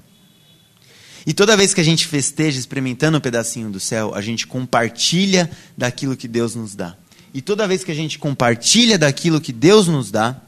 [1.26, 5.50] E toda vez que a gente festeja experimentando um pedacinho do céu, a gente compartilha
[5.76, 6.96] daquilo que Deus nos dá.
[7.34, 10.40] E toda vez que a gente compartilha daquilo que Deus nos dá,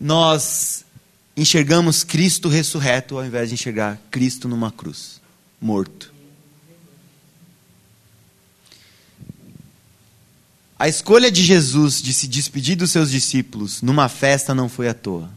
[0.00, 0.84] nós
[1.36, 5.20] enxergamos Cristo ressurreto ao invés de enxergar Cristo numa cruz,
[5.60, 6.17] morto.
[10.78, 14.94] A escolha de Jesus de se despedir dos seus discípulos numa festa não foi à
[14.94, 15.28] toa.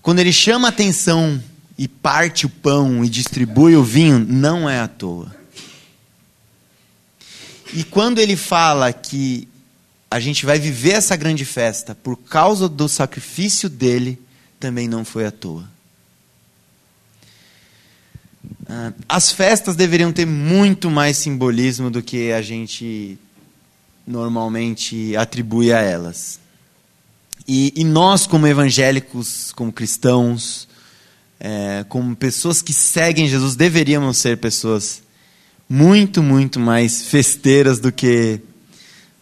[0.00, 1.40] Quando ele chama a atenção
[1.78, 5.34] e parte o pão e distribui o vinho, não é à toa.
[7.72, 9.48] E quando ele fala que
[10.10, 14.20] a gente vai viver essa grande festa por causa do sacrifício dele,
[14.58, 15.70] também não foi à toa.
[18.68, 23.18] Ah, as festas deveriam ter muito mais simbolismo do que a gente
[24.06, 26.40] normalmente atribui a elas.
[27.46, 30.68] E, e nós, como evangélicos, como cristãos,
[31.38, 35.02] é, como pessoas que seguem Jesus, deveríamos ser pessoas
[35.68, 38.40] muito, muito mais festeiras do que,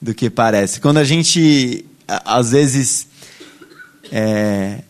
[0.00, 0.80] do que parece.
[0.80, 3.06] Quando a gente, às vezes,
[4.12, 4.80] é,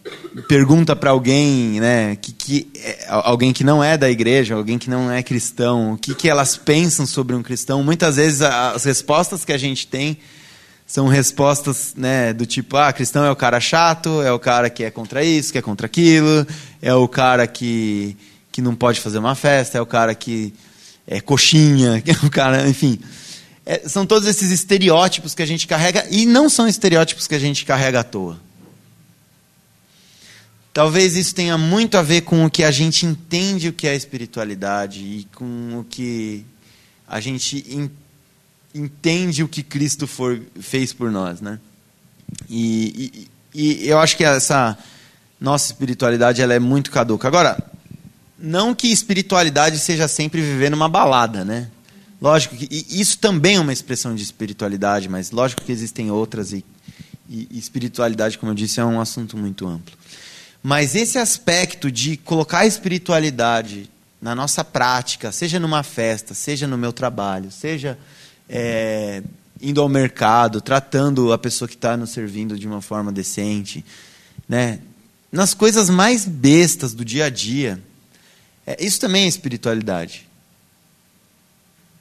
[0.48, 4.88] pergunta para alguém, né, que, que, é, alguém que não é da igreja, alguém que
[4.88, 9.44] não é cristão, o que, que elas pensam sobre um cristão, muitas vezes as respostas
[9.44, 10.18] que a gente tem
[10.87, 14.83] são respostas né, do tipo, ah, cristão é o cara chato, é o cara que
[14.83, 16.44] é contra isso, que é contra aquilo,
[16.83, 18.16] é o cara que,
[18.50, 20.52] que não pode fazer uma festa, é o cara que
[21.06, 22.98] é coxinha, é o cara, enfim.
[23.64, 27.38] É, são todos esses estereótipos que a gente carrega, e não são estereótipos que a
[27.38, 28.49] gente carrega à toa.
[30.81, 33.95] Talvez isso tenha muito a ver com o que a gente entende o que é
[33.95, 36.43] espiritualidade e com o que
[37.07, 37.93] a gente entende
[38.75, 41.61] entende o que Cristo for, fez por nós, né?
[42.49, 44.79] E, e, e, eu acho que essa
[45.38, 47.29] nossa espiritualidade ela é muito caduca.
[47.29, 47.62] Agora,
[48.38, 51.69] não que espiritualidade seja sempre viver numa balada, né?
[52.23, 56.64] Lógico que isso também é uma expressão de espiritualidade, mas lógico que existem outras e,
[57.29, 59.99] e espiritualidade, como eu disse, é um assunto muito amplo.
[60.62, 66.77] Mas esse aspecto de colocar a espiritualidade na nossa prática, seja numa festa, seja no
[66.77, 67.99] meu trabalho, seja
[68.49, 69.23] é,
[69.61, 73.85] indo ao mercado, tratando a pessoa que está nos servindo de uma forma decente,
[74.49, 74.81] né?
[75.33, 77.81] nas coisas mais bestas do dia a dia.
[78.66, 80.29] É, isso também é espiritualidade.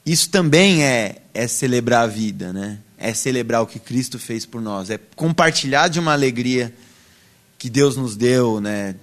[0.06, 2.80] Isso também é, é celebrar a vida, né?
[2.98, 6.74] é celebrar o que Cristo fez por nós, é compartilhar de uma alegria
[7.60, 8.95] que Deus nos deu, né?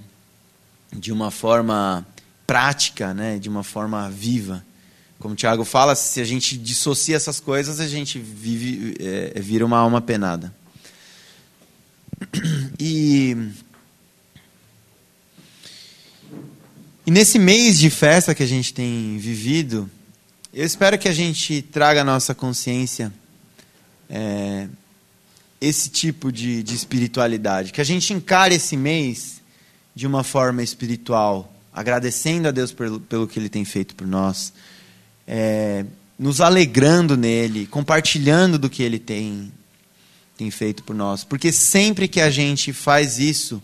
[0.92, 2.06] de uma forma
[2.46, 4.64] prática, né, de uma forma viva.
[5.18, 9.64] Como o Tiago fala, se a gente dissocia essas coisas, a gente vive, é, vira
[9.64, 10.54] uma alma penada.
[12.78, 13.34] E,
[17.06, 19.90] e nesse mês de festa que a gente tem vivido,
[20.52, 23.10] eu espero que a gente traga à nossa consciência
[24.10, 24.68] é,
[25.60, 29.40] esse tipo de, de espiritualidade, que a gente encare esse mês
[29.94, 34.52] de uma forma espiritual, agradecendo a Deus pelo, pelo que Ele tem feito por nós,
[35.26, 35.84] é,
[36.18, 39.50] nos alegrando nele, compartilhando do que Ele tem,
[40.36, 41.24] tem feito por nós.
[41.24, 43.62] Porque sempre que a gente faz isso,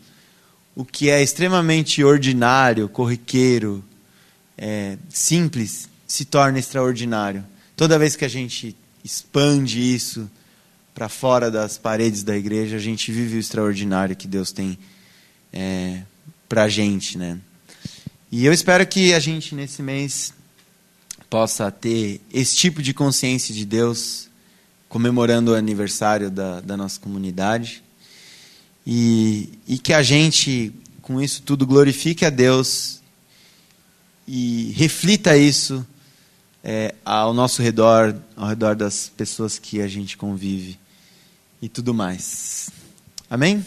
[0.75, 3.85] o que é extremamente ordinário, corriqueiro,
[4.57, 7.45] é, simples, se torna extraordinário.
[7.77, 10.31] Toda vez que a gente expande isso
[10.95, 14.79] para fora das paredes da igreja, a gente vive o extraordinário que Deus tem
[15.53, 16.03] é,
[16.49, 17.39] para a gente, né?
[18.31, 20.33] E eu espero que a gente nesse mês
[21.29, 24.29] possa ter esse tipo de consciência de Deus,
[24.89, 27.83] comemorando o aniversário da, da nossa comunidade,
[28.87, 33.01] e, e que a gente, com isso tudo, glorifique a Deus
[34.27, 35.87] e reflita isso
[36.63, 40.79] é, ao nosso redor, ao redor das pessoas que a gente convive
[41.63, 42.71] e tudo mais.
[43.31, 43.65] Amém?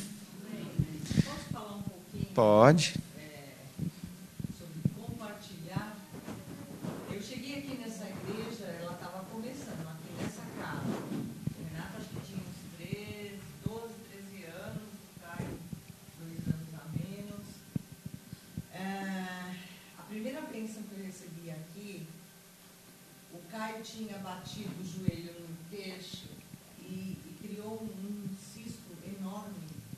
[1.24, 2.26] Posso falar um pouquinho?
[2.36, 2.96] Pode.
[3.18, 3.54] é,
[4.60, 5.96] sobre compartilhar.
[7.10, 10.86] Eu cheguei aqui nessa igreja, ela estava começando, aqui nessa casa.
[10.88, 14.84] O Renato acho que tinha uns 13, 12, 13 anos,
[15.16, 15.60] o Caio
[16.20, 17.46] dois anos a menos.
[18.74, 19.56] É,
[19.98, 22.06] a primeira bênção que eu recebi aqui,
[23.34, 26.28] o Caio tinha batido o joelho no queixo
[26.82, 29.56] e, e criou um cisto enorme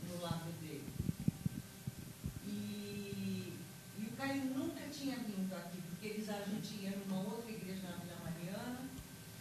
[0.09, 0.83] no lado dele.
[2.45, 3.53] E,
[3.99, 7.81] e o Caio nunca tinha vindo aqui, porque eles, a gente ia numa outra igreja
[7.83, 8.79] na Vila Mariana,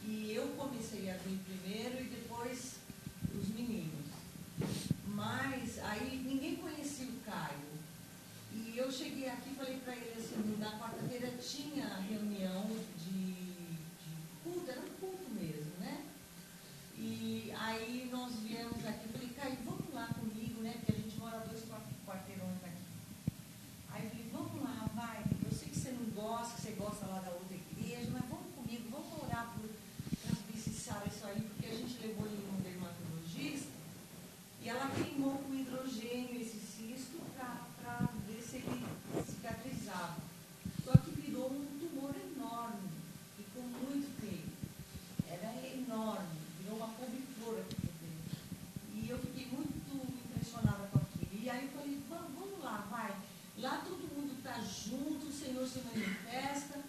[0.05, 2.77] e eu comecei a vir primeiro e depois
[3.35, 4.07] os meninos.
[5.07, 7.77] Mas aí ninguém conhecia o Caio.
[8.53, 12.67] E eu cheguei aqui e falei para ele assim, na quarta-feira tinha reunião
[12.99, 16.05] de, de culto, era um culto mesmo, né?
[16.99, 20.73] E aí nós viemos aqui, eu falei, Caio, vamos lá comigo, né?
[20.79, 22.83] Porque a gente mora dois quart- quarteirões aqui.
[23.91, 25.25] Aí eu falei, vamos lá, vai.
[25.45, 28.55] Eu sei que você não gosta, que você gosta lá da outra igreja, mas vamos
[28.55, 29.69] comigo, vamos orar por
[30.23, 33.69] para ver se sai isso aí, porque a gente levou ele num dermatologista
[34.63, 38.87] e ela queimou com hidrogênio esse cisto para ver se ele
[39.27, 40.17] cicatrizava.
[40.85, 42.89] Só que virou um tumor enorme,
[43.37, 44.47] ficou muito feio.
[45.29, 46.27] Era enorme,
[46.61, 48.39] virou uma couve-flor aqui por dentro.
[48.95, 51.43] E eu fiquei muito impressionada com aquilo.
[51.43, 53.15] E aí eu falei, vamos, vamos lá, vai.
[53.59, 56.81] Lá todo mundo está junto, o Senhor se manifesta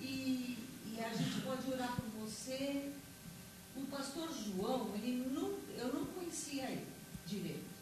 [0.00, 2.92] e, e a gente pode orar por você.
[3.76, 3.86] O
[4.24, 6.86] pastor João, ele nunca, eu não conhecia ele
[7.26, 7.74] direito.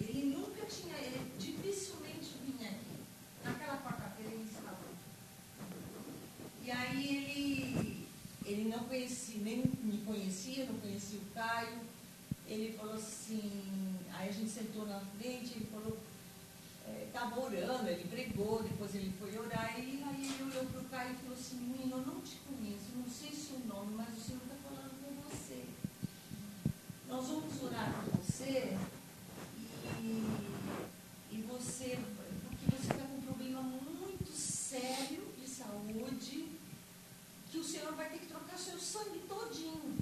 [0.00, 3.00] Ele nunca tinha, ele dificilmente vinha aqui.
[3.44, 4.96] Naquela quarta-feira ele estava aqui.
[6.64, 8.06] E aí ele,
[8.44, 11.80] ele não conhecia, nem me conhecia, não conhecia o Caio.
[12.46, 15.98] Ele falou assim, aí a gente sentou na frente, ele falou,
[17.06, 21.12] estava orando, ele pregou, depois ele foi orar, e aí ele olhou para o Caio
[21.12, 24.40] e falou assim, menino, eu não te conheço, não sei seu nome, mas o Senhor
[24.42, 24.59] está.
[27.20, 28.78] Nós vamos orar por você
[29.98, 30.26] e,
[31.30, 31.98] e você,
[32.48, 36.48] porque você está com um problema muito sério de saúde,
[37.50, 39.98] que o Senhor vai ter que trocar seu sangue todinho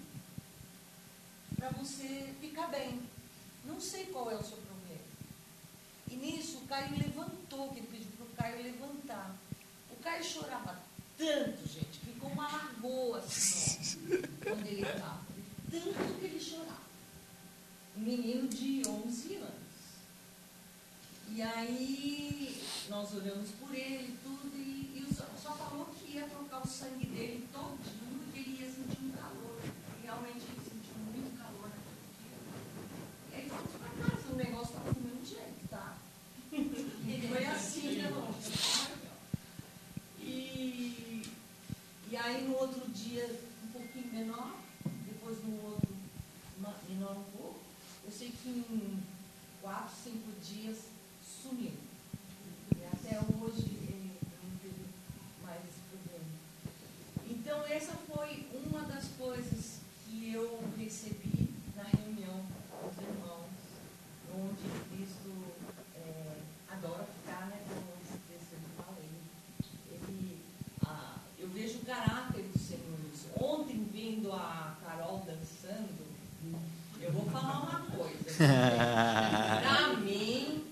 [1.56, 3.02] para você ficar bem.
[3.64, 5.02] Não sei qual é o seu problema.
[6.08, 9.34] E nisso o Caio levantou, que ele pediu para o Caio levantar.
[9.90, 10.80] O Caio chorava
[11.16, 15.26] tanto, gente, ficou uma lagoa assim, ó, onde ele estava.
[15.68, 16.87] Tanto que ele chorava.
[17.98, 19.58] Um menino de 11 anos.
[21.34, 26.68] E aí nós oramos por ele tudo, e, e só, falou que ia trocar o
[26.68, 29.60] sangue dele todinho, que ele ia sentir um calor.
[30.04, 32.38] Realmente ele sentiu muito calor naquele dia.
[33.32, 35.98] E aí fomos para casa, o negócio estava do mesmo jeito, tá?
[36.52, 38.34] E foi assim, né, irmão?
[40.20, 41.26] E,
[42.12, 43.28] e aí no outro dia,
[43.64, 44.56] um pouquinho menor,
[45.04, 45.98] depois no outro,
[46.88, 47.37] menor um pouco,
[48.18, 49.00] sei que em
[49.62, 50.78] quatro, cinco dias
[51.22, 51.70] sumiu.
[52.76, 54.86] E até hoje ele não teve
[55.44, 56.26] mais esse problema.
[57.30, 60.58] Então essa foi uma das coisas que eu
[78.38, 80.64] Pra mim,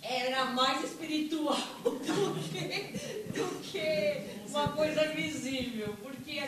[0.00, 2.98] era mais espiritual do que,
[3.34, 5.94] do que uma coisa visível.
[6.00, 6.38] Porque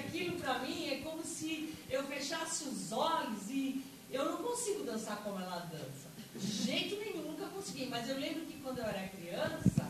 [0.54, 5.40] pra mim é como se eu fechasse os olhos e eu não consigo dançar como
[5.40, 6.08] ela dança.
[6.34, 7.86] De jeito nenhum, nunca consegui.
[7.86, 9.88] Mas eu lembro que quando eu era criança,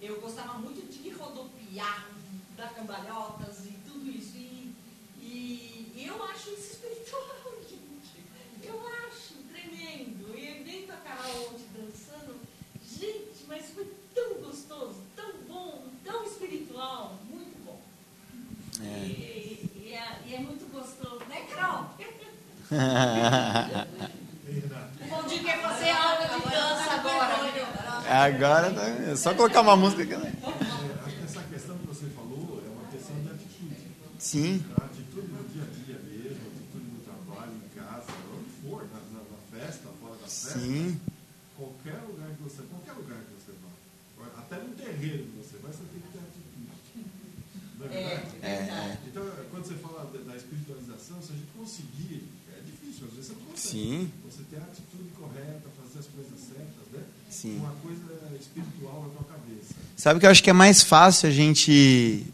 [0.00, 2.08] eu gostava muito de rodopiar,
[2.56, 4.36] dar cambalhotas e tudo isso.
[4.36, 4.74] E,
[5.20, 8.24] e, eu acho isso espiritual, gente.
[8.62, 10.38] Eu acho tremendo.
[10.38, 12.38] E vem com a Carol ontem dançando.
[12.84, 17.18] Gente, mas foi tão gostoso, tão bom, tão espiritual.
[17.28, 17.80] Muito bom.
[18.80, 19.06] É.
[19.06, 19.57] E,
[19.98, 21.90] e é, e é muito gostoso, né, Carol?
[25.02, 27.38] O Valdir quer fazer aula de dança agora.
[28.08, 30.16] Agora tá- é só colocar uma música aqui.
[30.16, 30.32] né?
[31.04, 33.76] Acho que essa questão que você falou é uma questão de atitude.
[34.18, 38.50] Sim, A atitude no dia a dia mesmo, a atitude no trabalho, em casa, onde
[38.62, 40.58] for, na, na, na festa, fora da festa.
[40.58, 41.00] sim,
[41.56, 45.72] Qualquer lugar que você qualquer lugar que você vá, até no terreiro que você vai,
[45.72, 46.17] você tem que ter
[47.84, 48.22] é É?
[48.42, 48.98] É, verdade.
[49.06, 52.24] Então, quando você fala da, espiritualização, se a gente conseguir,
[52.56, 53.68] é difícil, às vezes você não consegue.
[53.68, 54.10] Sim.
[54.24, 57.00] Você ter a atitude correta, fazer as coisas certas, né?
[57.28, 57.56] Sim.
[57.58, 59.74] Uma coisa espiritual na tua cabeça.
[59.96, 62.24] Sabe que eu acho que é mais fácil a gente.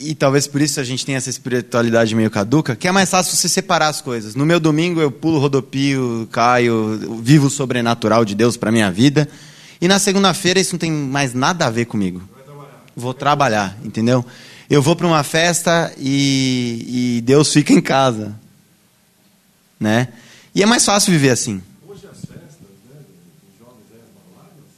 [0.00, 3.36] E talvez por isso a gente tenha essa espiritualidade meio caduca, que é mais fácil
[3.36, 4.36] você separar as coisas.
[4.36, 9.28] No meu domingo eu pulo rodopio, caio, vivo o sobrenatural de Deus para minha vida.
[9.80, 12.22] E na segunda-feira isso não tem mais nada a ver comigo.
[12.44, 12.84] Trabalhar.
[12.94, 14.24] Vou trabalhar, entendeu?
[14.70, 18.38] Eu vou para uma festa e, e Deus fica em casa.
[19.80, 20.12] Né?
[20.54, 21.62] E é mais fácil viver assim.
[21.86, 24.68] Hoje as festas, né, dos jovens as baladas,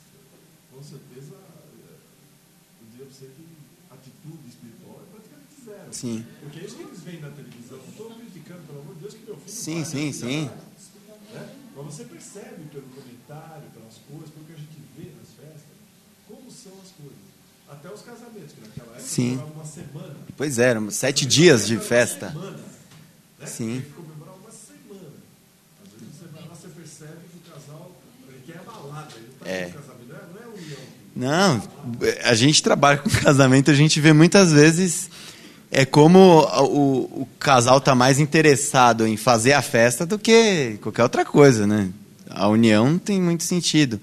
[0.70, 3.44] com certeza, é, eu diria pra você que
[3.90, 5.88] atitude espiritual é praticamente zero.
[5.90, 6.24] Sim.
[6.40, 7.78] Porque é isso que eles veem na televisão.
[7.78, 10.50] Não estou criticando, pelo amor de Deus, que meu filho Sim, sim, sim.
[11.34, 11.48] Né?
[11.74, 15.74] Mas você percebe pelo comentário, pelas coisas, pelo que a gente vê nas festas,
[16.28, 17.30] como são as coisas.
[17.70, 19.36] Até os casamentos, que naquela época Sim.
[19.54, 20.14] uma semana.
[20.36, 22.28] Pois é, eram sete dias de Era uma festa.
[22.30, 22.50] semana,
[23.40, 23.46] né?
[23.46, 23.82] Sim.
[23.94, 25.08] Comemorar uma semana.
[25.84, 27.96] Às vezes você vai lá, você percebe que o casal
[28.46, 29.66] quer balada, ele não está É.
[29.66, 30.80] no casamento, não é, não é união.
[31.16, 31.62] Não,
[32.24, 35.10] a gente trabalha com casamento, a gente vê muitas vezes
[35.72, 36.18] é como
[36.64, 41.64] o, o casal tá mais interessado em fazer a festa do que qualquer outra coisa,
[41.66, 41.90] né?
[42.28, 44.00] A união não tem muito sentido.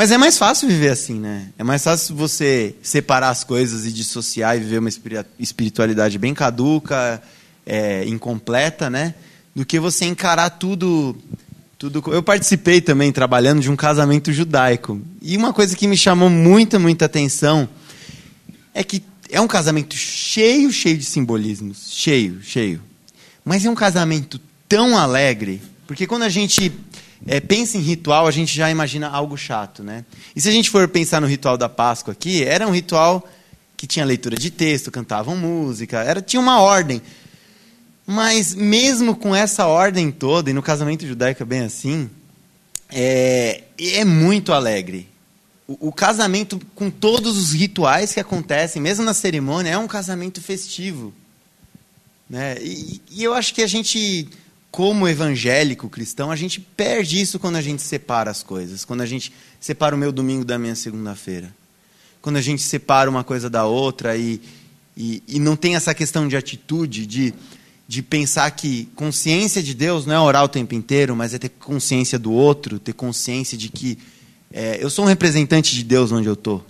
[0.00, 1.48] Mas é mais fácil viver assim, né?
[1.58, 6.32] É mais fácil você separar as coisas e dissociar e viver uma espiri- espiritualidade bem
[6.32, 7.22] caduca,
[7.66, 9.14] é, incompleta, né?
[9.54, 11.14] Do que você encarar tudo
[11.76, 12.02] tudo.
[12.14, 14.98] Eu participei também trabalhando de um casamento judaico.
[15.20, 17.68] E uma coisa que me chamou muita, muita atenção
[18.72, 21.90] é que é um casamento cheio, cheio de simbolismos.
[21.90, 22.80] Cheio, cheio.
[23.44, 26.72] Mas é um casamento tão alegre, porque quando a gente
[27.26, 30.04] é, pensa em ritual, a gente já imagina algo chato, né?
[30.34, 33.26] E se a gente for pensar no ritual da Páscoa aqui, era um ritual
[33.76, 37.00] que tinha leitura de texto, cantavam música, era, tinha uma ordem.
[38.06, 42.10] Mas mesmo com essa ordem toda, e no casamento judaico é bem assim,
[42.90, 45.08] é, é muito alegre.
[45.66, 50.42] O, o casamento, com todos os rituais que acontecem, mesmo na cerimônia, é um casamento
[50.42, 51.12] festivo.
[52.28, 52.56] Né?
[52.60, 54.28] E, e eu acho que a gente,
[54.70, 58.84] como evangélico cristão, a gente perde isso quando a gente separa as coisas.
[58.84, 61.52] Quando a gente separa o meu domingo da minha segunda-feira.
[62.22, 64.40] Quando a gente separa uma coisa da outra e,
[64.96, 67.34] e, e não tem essa questão de atitude, de,
[67.88, 71.48] de pensar que consciência de Deus não é orar o tempo inteiro, mas é ter
[71.48, 73.98] consciência do outro, ter consciência de que
[74.52, 76.64] é, eu sou um representante de Deus onde eu estou.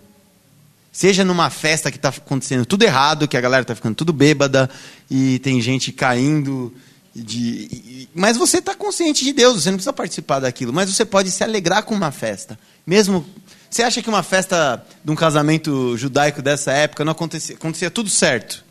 [0.93, 4.69] Seja numa festa que está acontecendo tudo errado, que a galera está ficando tudo bêbada
[5.11, 6.73] e tem gente caindo.
[7.15, 11.31] De, mas você está consciente de Deus, você não precisa participar daquilo, mas você pode
[11.31, 12.59] se alegrar com uma festa.
[12.87, 13.27] Mesmo.
[13.69, 18.11] Você acha que uma festa de um casamento judaico dessa época não acontecia, acontecia tudo
[18.11, 18.65] certo?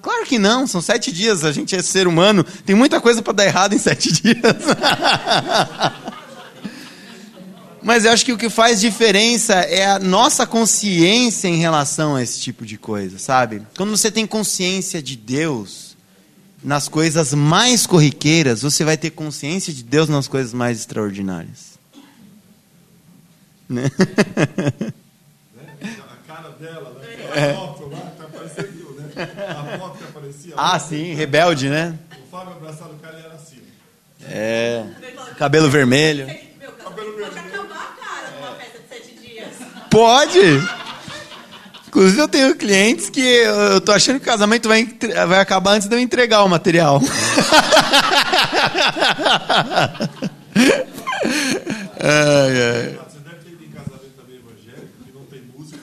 [0.00, 3.34] Claro que não, são sete dias, a gente é ser humano, tem muita coisa para
[3.34, 4.36] dar errado em sete dias.
[7.82, 12.22] Mas eu acho que o que faz diferença é a nossa consciência em relação a
[12.22, 13.62] esse tipo de coisa, sabe?
[13.76, 15.91] Quando você tem consciência de Deus
[16.62, 21.78] nas coisas mais corriqueiras, você vai ter consciência de Deus nas coisas mais extraordinárias.
[23.68, 23.82] Né?
[23.82, 23.90] Né?
[26.10, 27.50] A cara dela, né?
[27.50, 29.10] A foto lá que apareceu, né?
[29.48, 30.74] A foto que aparecia lá.
[30.74, 31.98] Ah, sim, rebelde, né?
[32.24, 33.58] O Fábio abraçado o cara era assim.
[34.24, 34.84] É.
[35.36, 36.26] Cabelo vermelho.
[36.58, 39.48] Meu casamento pode acabar, cara, numa festa de sete dias.
[39.90, 40.81] Pode!
[41.92, 44.88] Inclusive, eu tenho clientes que eu tô achando que o casamento vai,
[45.28, 47.02] vai acabar antes de eu entregar o material.
[52.04, 52.98] Ai, ai.
[52.98, 55.78] Você deve ter ido em casamento também evangélico, que não tem música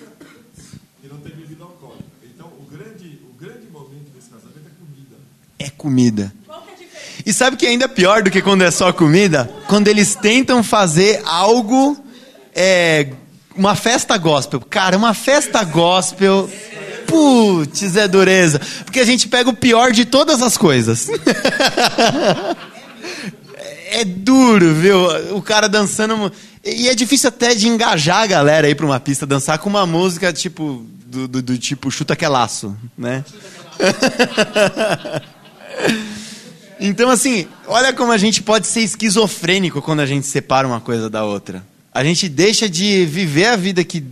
[1.04, 2.04] e não tem bebida alcoólica.
[2.36, 5.16] Então, o grande, o grande momento desse casamento é comida.
[5.60, 6.34] É comida.
[7.24, 9.50] E sabe o que é ainda pior do que quando é só comida?
[9.68, 12.04] Quando eles tentam fazer algo.
[12.54, 13.10] É,
[13.60, 14.62] uma festa gospel.
[14.62, 16.50] Cara, uma festa gospel.
[17.06, 18.60] Putz, é dureza.
[18.86, 21.10] Porque a gente pega o pior de todas as coisas.
[23.92, 25.36] é duro, viu?
[25.36, 26.32] O cara dançando.
[26.64, 29.86] E é difícil até de engajar a galera aí pra uma pista dançar com uma
[29.86, 30.86] música tipo.
[31.06, 33.26] Do, do, do tipo chuta que é laço, né?
[36.82, 41.10] Então, assim, olha como a gente pode ser esquizofrênico quando a gente separa uma coisa
[41.10, 41.62] da outra.
[41.94, 44.04] A gente deixa de viver a vida que,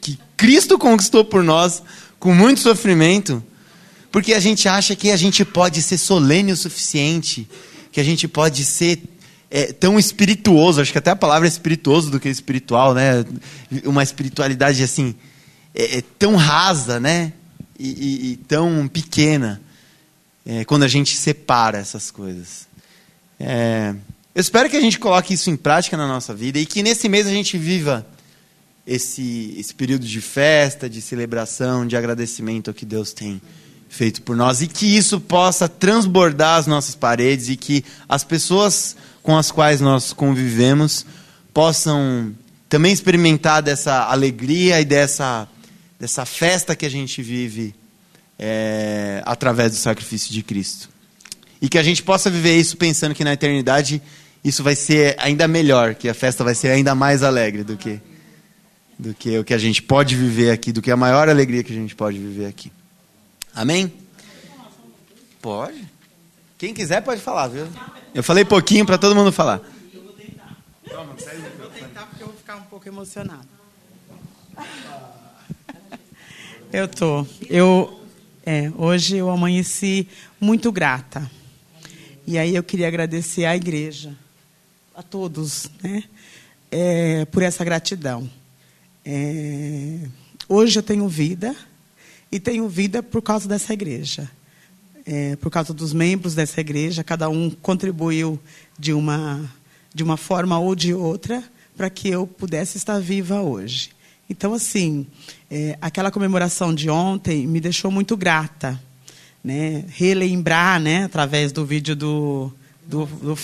[0.00, 1.82] que Cristo conquistou por nós,
[2.18, 3.42] com muito sofrimento,
[4.10, 7.48] porque a gente acha que a gente pode ser solene o suficiente,
[7.90, 9.02] que a gente pode ser
[9.50, 13.24] é, tão espirituoso, acho que até a palavra é espirituoso do que espiritual, né?
[13.84, 15.14] Uma espiritualidade assim,
[15.74, 17.32] é, é tão rasa, né?
[17.78, 19.60] E, e, e tão pequena
[20.46, 22.66] é, quando a gente separa essas coisas.
[23.38, 23.94] É,
[24.34, 27.08] eu espero que a gente coloque isso em prática na nossa vida e que nesse
[27.08, 28.06] mês a gente viva
[28.86, 33.40] esse, esse período de festa, de celebração, de agradecimento ao que Deus tem
[33.88, 38.96] feito por nós e que isso possa transbordar as nossas paredes e que as pessoas
[39.22, 41.04] com as quais nós convivemos
[41.52, 42.34] possam
[42.70, 45.46] também experimentar dessa alegria e dessa,
[46.00, 47.74] dessa festa que a gente vive
[48.38, 50.88] é, através do sacrifício de Cristo.
[51.60, 54.00] E que a gente possa viver isso pensando que na eternidade
[54.44, 58.00] isso vai ser ainda melhor, que a festa vai ser ainda mais alegre do que,
[58.98, 61.72] do que o que a gente pode viver aqui, do que a maior alegria que
[61.72, 62.72] a gente pode viver aqui.
[63.54, 63.92] Amém?
[65.40, 65.88] Pode.
[66.58, 67.66] Quem quiser pode falar, viu?
[68.14, 69.60] Eu falei pouquinho para todo mundo falar.
[69.92, 70.56] Eu vou tentar.
[71.58, 73.48] Vou tentar porque eu vou ficar um pouco emocionado.
[76.72, 77.26] Eu tô.
[77.50, 78.02] Eu
[78.44, 80.08] é, hoje eu amanheci
[80.40, 81.30] muito grata.
[82.26, 84.16] E aí eu queria agradecer à igreja,
[85.02, 86.04] a todos, né,
[86.70, 88.30] é, por essa gratidão.
[89.04, 89.98] É,
[90.48, 91.56] hoje eu tenho vida
[92.30, 94.30] e tenho vida por causa dessa igreja,
[95.04, 97.02] é, por causa dos membros dessa igreja.
[97.02, 98.38] Cada um contribuiu
[98.78, 99.50] de uma
[99.94, 101.44] de uma forma ou de outra
[101.76, 103.90] para que eu pudesse estar viva hoje.
[104.30, 105.06] Então, assim,
[105.50, 108.80] é, aquela comemoração de ontem me deixou muito grata.
[109.44, 109.84] Né?
[109.88, 112.50] Relembrar, né, através do vídeo do,
[112.86, 113.36] do, do,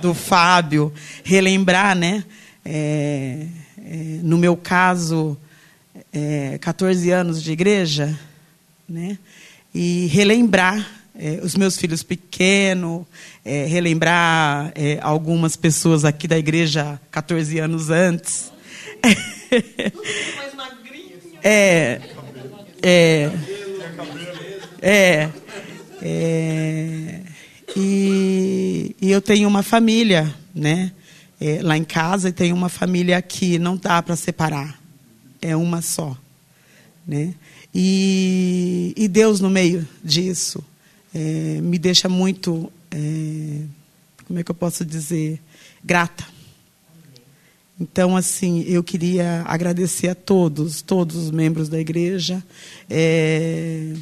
[0.00, 0.92] do Fábio,
[1.22, 2.24] relembrar, né,
[2.64, 3.46] é,
[3.78, 5.36] é, no meu caso,
[6.12, 8.18] é, 14 anos de igreja,
[8.88, 9.18] né,
[9.74, 13.04] e relembrar é, os meus filhos pequenos,
[13.44, 18.52] é, relembrar é, algumas pessoas aqui da igreja 14 anos antes.
[21.42, 22.02] É.
[22.82, 23.30] É.
[24.82, 25.30] É.
[26.02, 27.19] é
[27.76, 30.92] e, e, eu tenho uma família, né?
[31.40, 34.78] É, lá em casa e tenho uma família que não dá para separar.
[35.40, 36.16] É uma só,
[37.06, 37.34] né?
[37.74, 40.62] E, e Deus no meio disso
[41.14, 43.62] é, me deixa muito, é,
[44.26, 45.40] como é que eu posso dizer,
[45.82, 46.26] grata
[47.80, 52.44] então, assim, eu queria agradecer a todos, todos os membros da igreja,
[52.90, 53.94] é,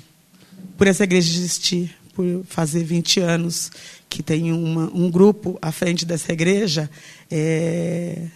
[0.76, 3.70] por essa igreja existir, por fazer 20 anos
[4.08, 6.90] que tem uma, um grupo à frente dessa igreja,
[7.30, 8.26] é,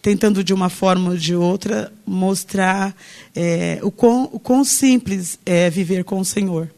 [0.00, 2.94] tentando de uma forma ou de outra mostrar
[3.34, 6.70] é, o, quão, o quão simples é viver com o Senhor.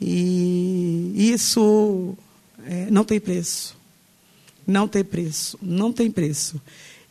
[0.00, 2.16] E isso
[2.64, 3.76] é, não tem preço.
[4.64, 5.58] Não tem preço.
[5.60, 6.62] Não tem preço.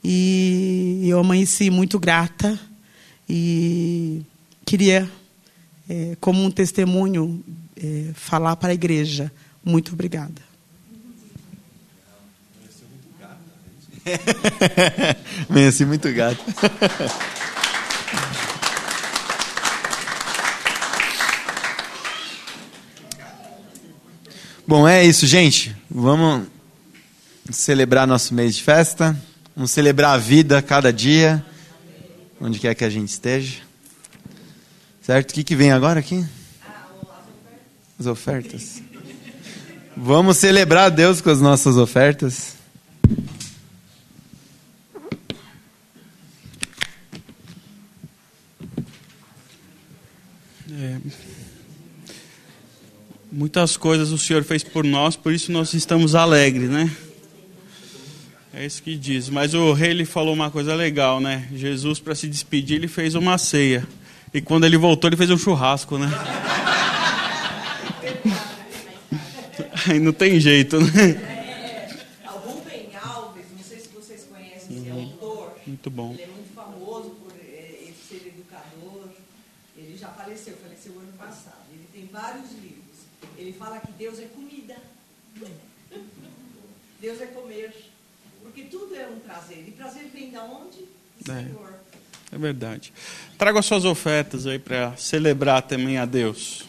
[0.02, 2.58] E eu amanheci muito grata
[3.28, 4.22] e
[4.66, 5.12] queria,
[5.90, 7.44] é, como um testemunho,
[7.84, 9.32] é, falar para a igreja.
[9.64, 10.42] Muito obrigada.
[15.50, 16.44] Amanheci muito gato.
[24.68, 25.76] Bom, é isso, gente.
[25.90, 26.48] Vamos
[27.50, 29.20] celebrar nosso mês de festa.
[29.56, 31.46] Vamos celebrar a vida cada dia,
[32.40, 33.58] onde quer que a gente esteja.
[35.02, 35.32] Certo?
[35.32, 36.26] O que, que vem agora aqui?
[38.02, 38.82] As ofertas.
[39.96, 42.56] Vamos celebrar a Deus com as nossas ofertas.
[50.72, 50.98] É,
[53.32, 56.90] muitas coisas o Senhor fez por nós, por isso nós estamos alegres, né?
[58.52, 59.30] É isso que diz.
[59.30, 61.48] Mas o rei ele falou uma coisa legal, né?
[61.54, 63.88] Jesus, para se despedir, ele fez uma ceia.
[64.34, 66.10] E quando ele voltou, ele fez um churrasco, né?
[69.88, 71.12] Aí não tem jeito, né?
[71.12, 75.56] É, o Rubem Alves, não sei se vocês conhecem esse autor.
[75.66, 76.14] Muito bom.
[76.14, 79.10] Ele é muito famoso por eh, ele ser educador.
[79.78, 81.62] Ele já faleceu, faleceu ano passado.
[81.74, 82.82] Ele tem vários livros.
[83.38, 84.76] Ele fala que Deus é comida.
[87.00, 87.74] Deus é comer.
[88.44, 89.64] Porque tudo é um prazer.
[89.68, 90.80] E prazer vem da onde?
[91.26, 91.44] Do É.
[91.44, 91.74] Senhor.
[92.32, 92.94] É verdade.
[93.38, 96.66] Traga as suas ofertas aí para celebrar também a Deus.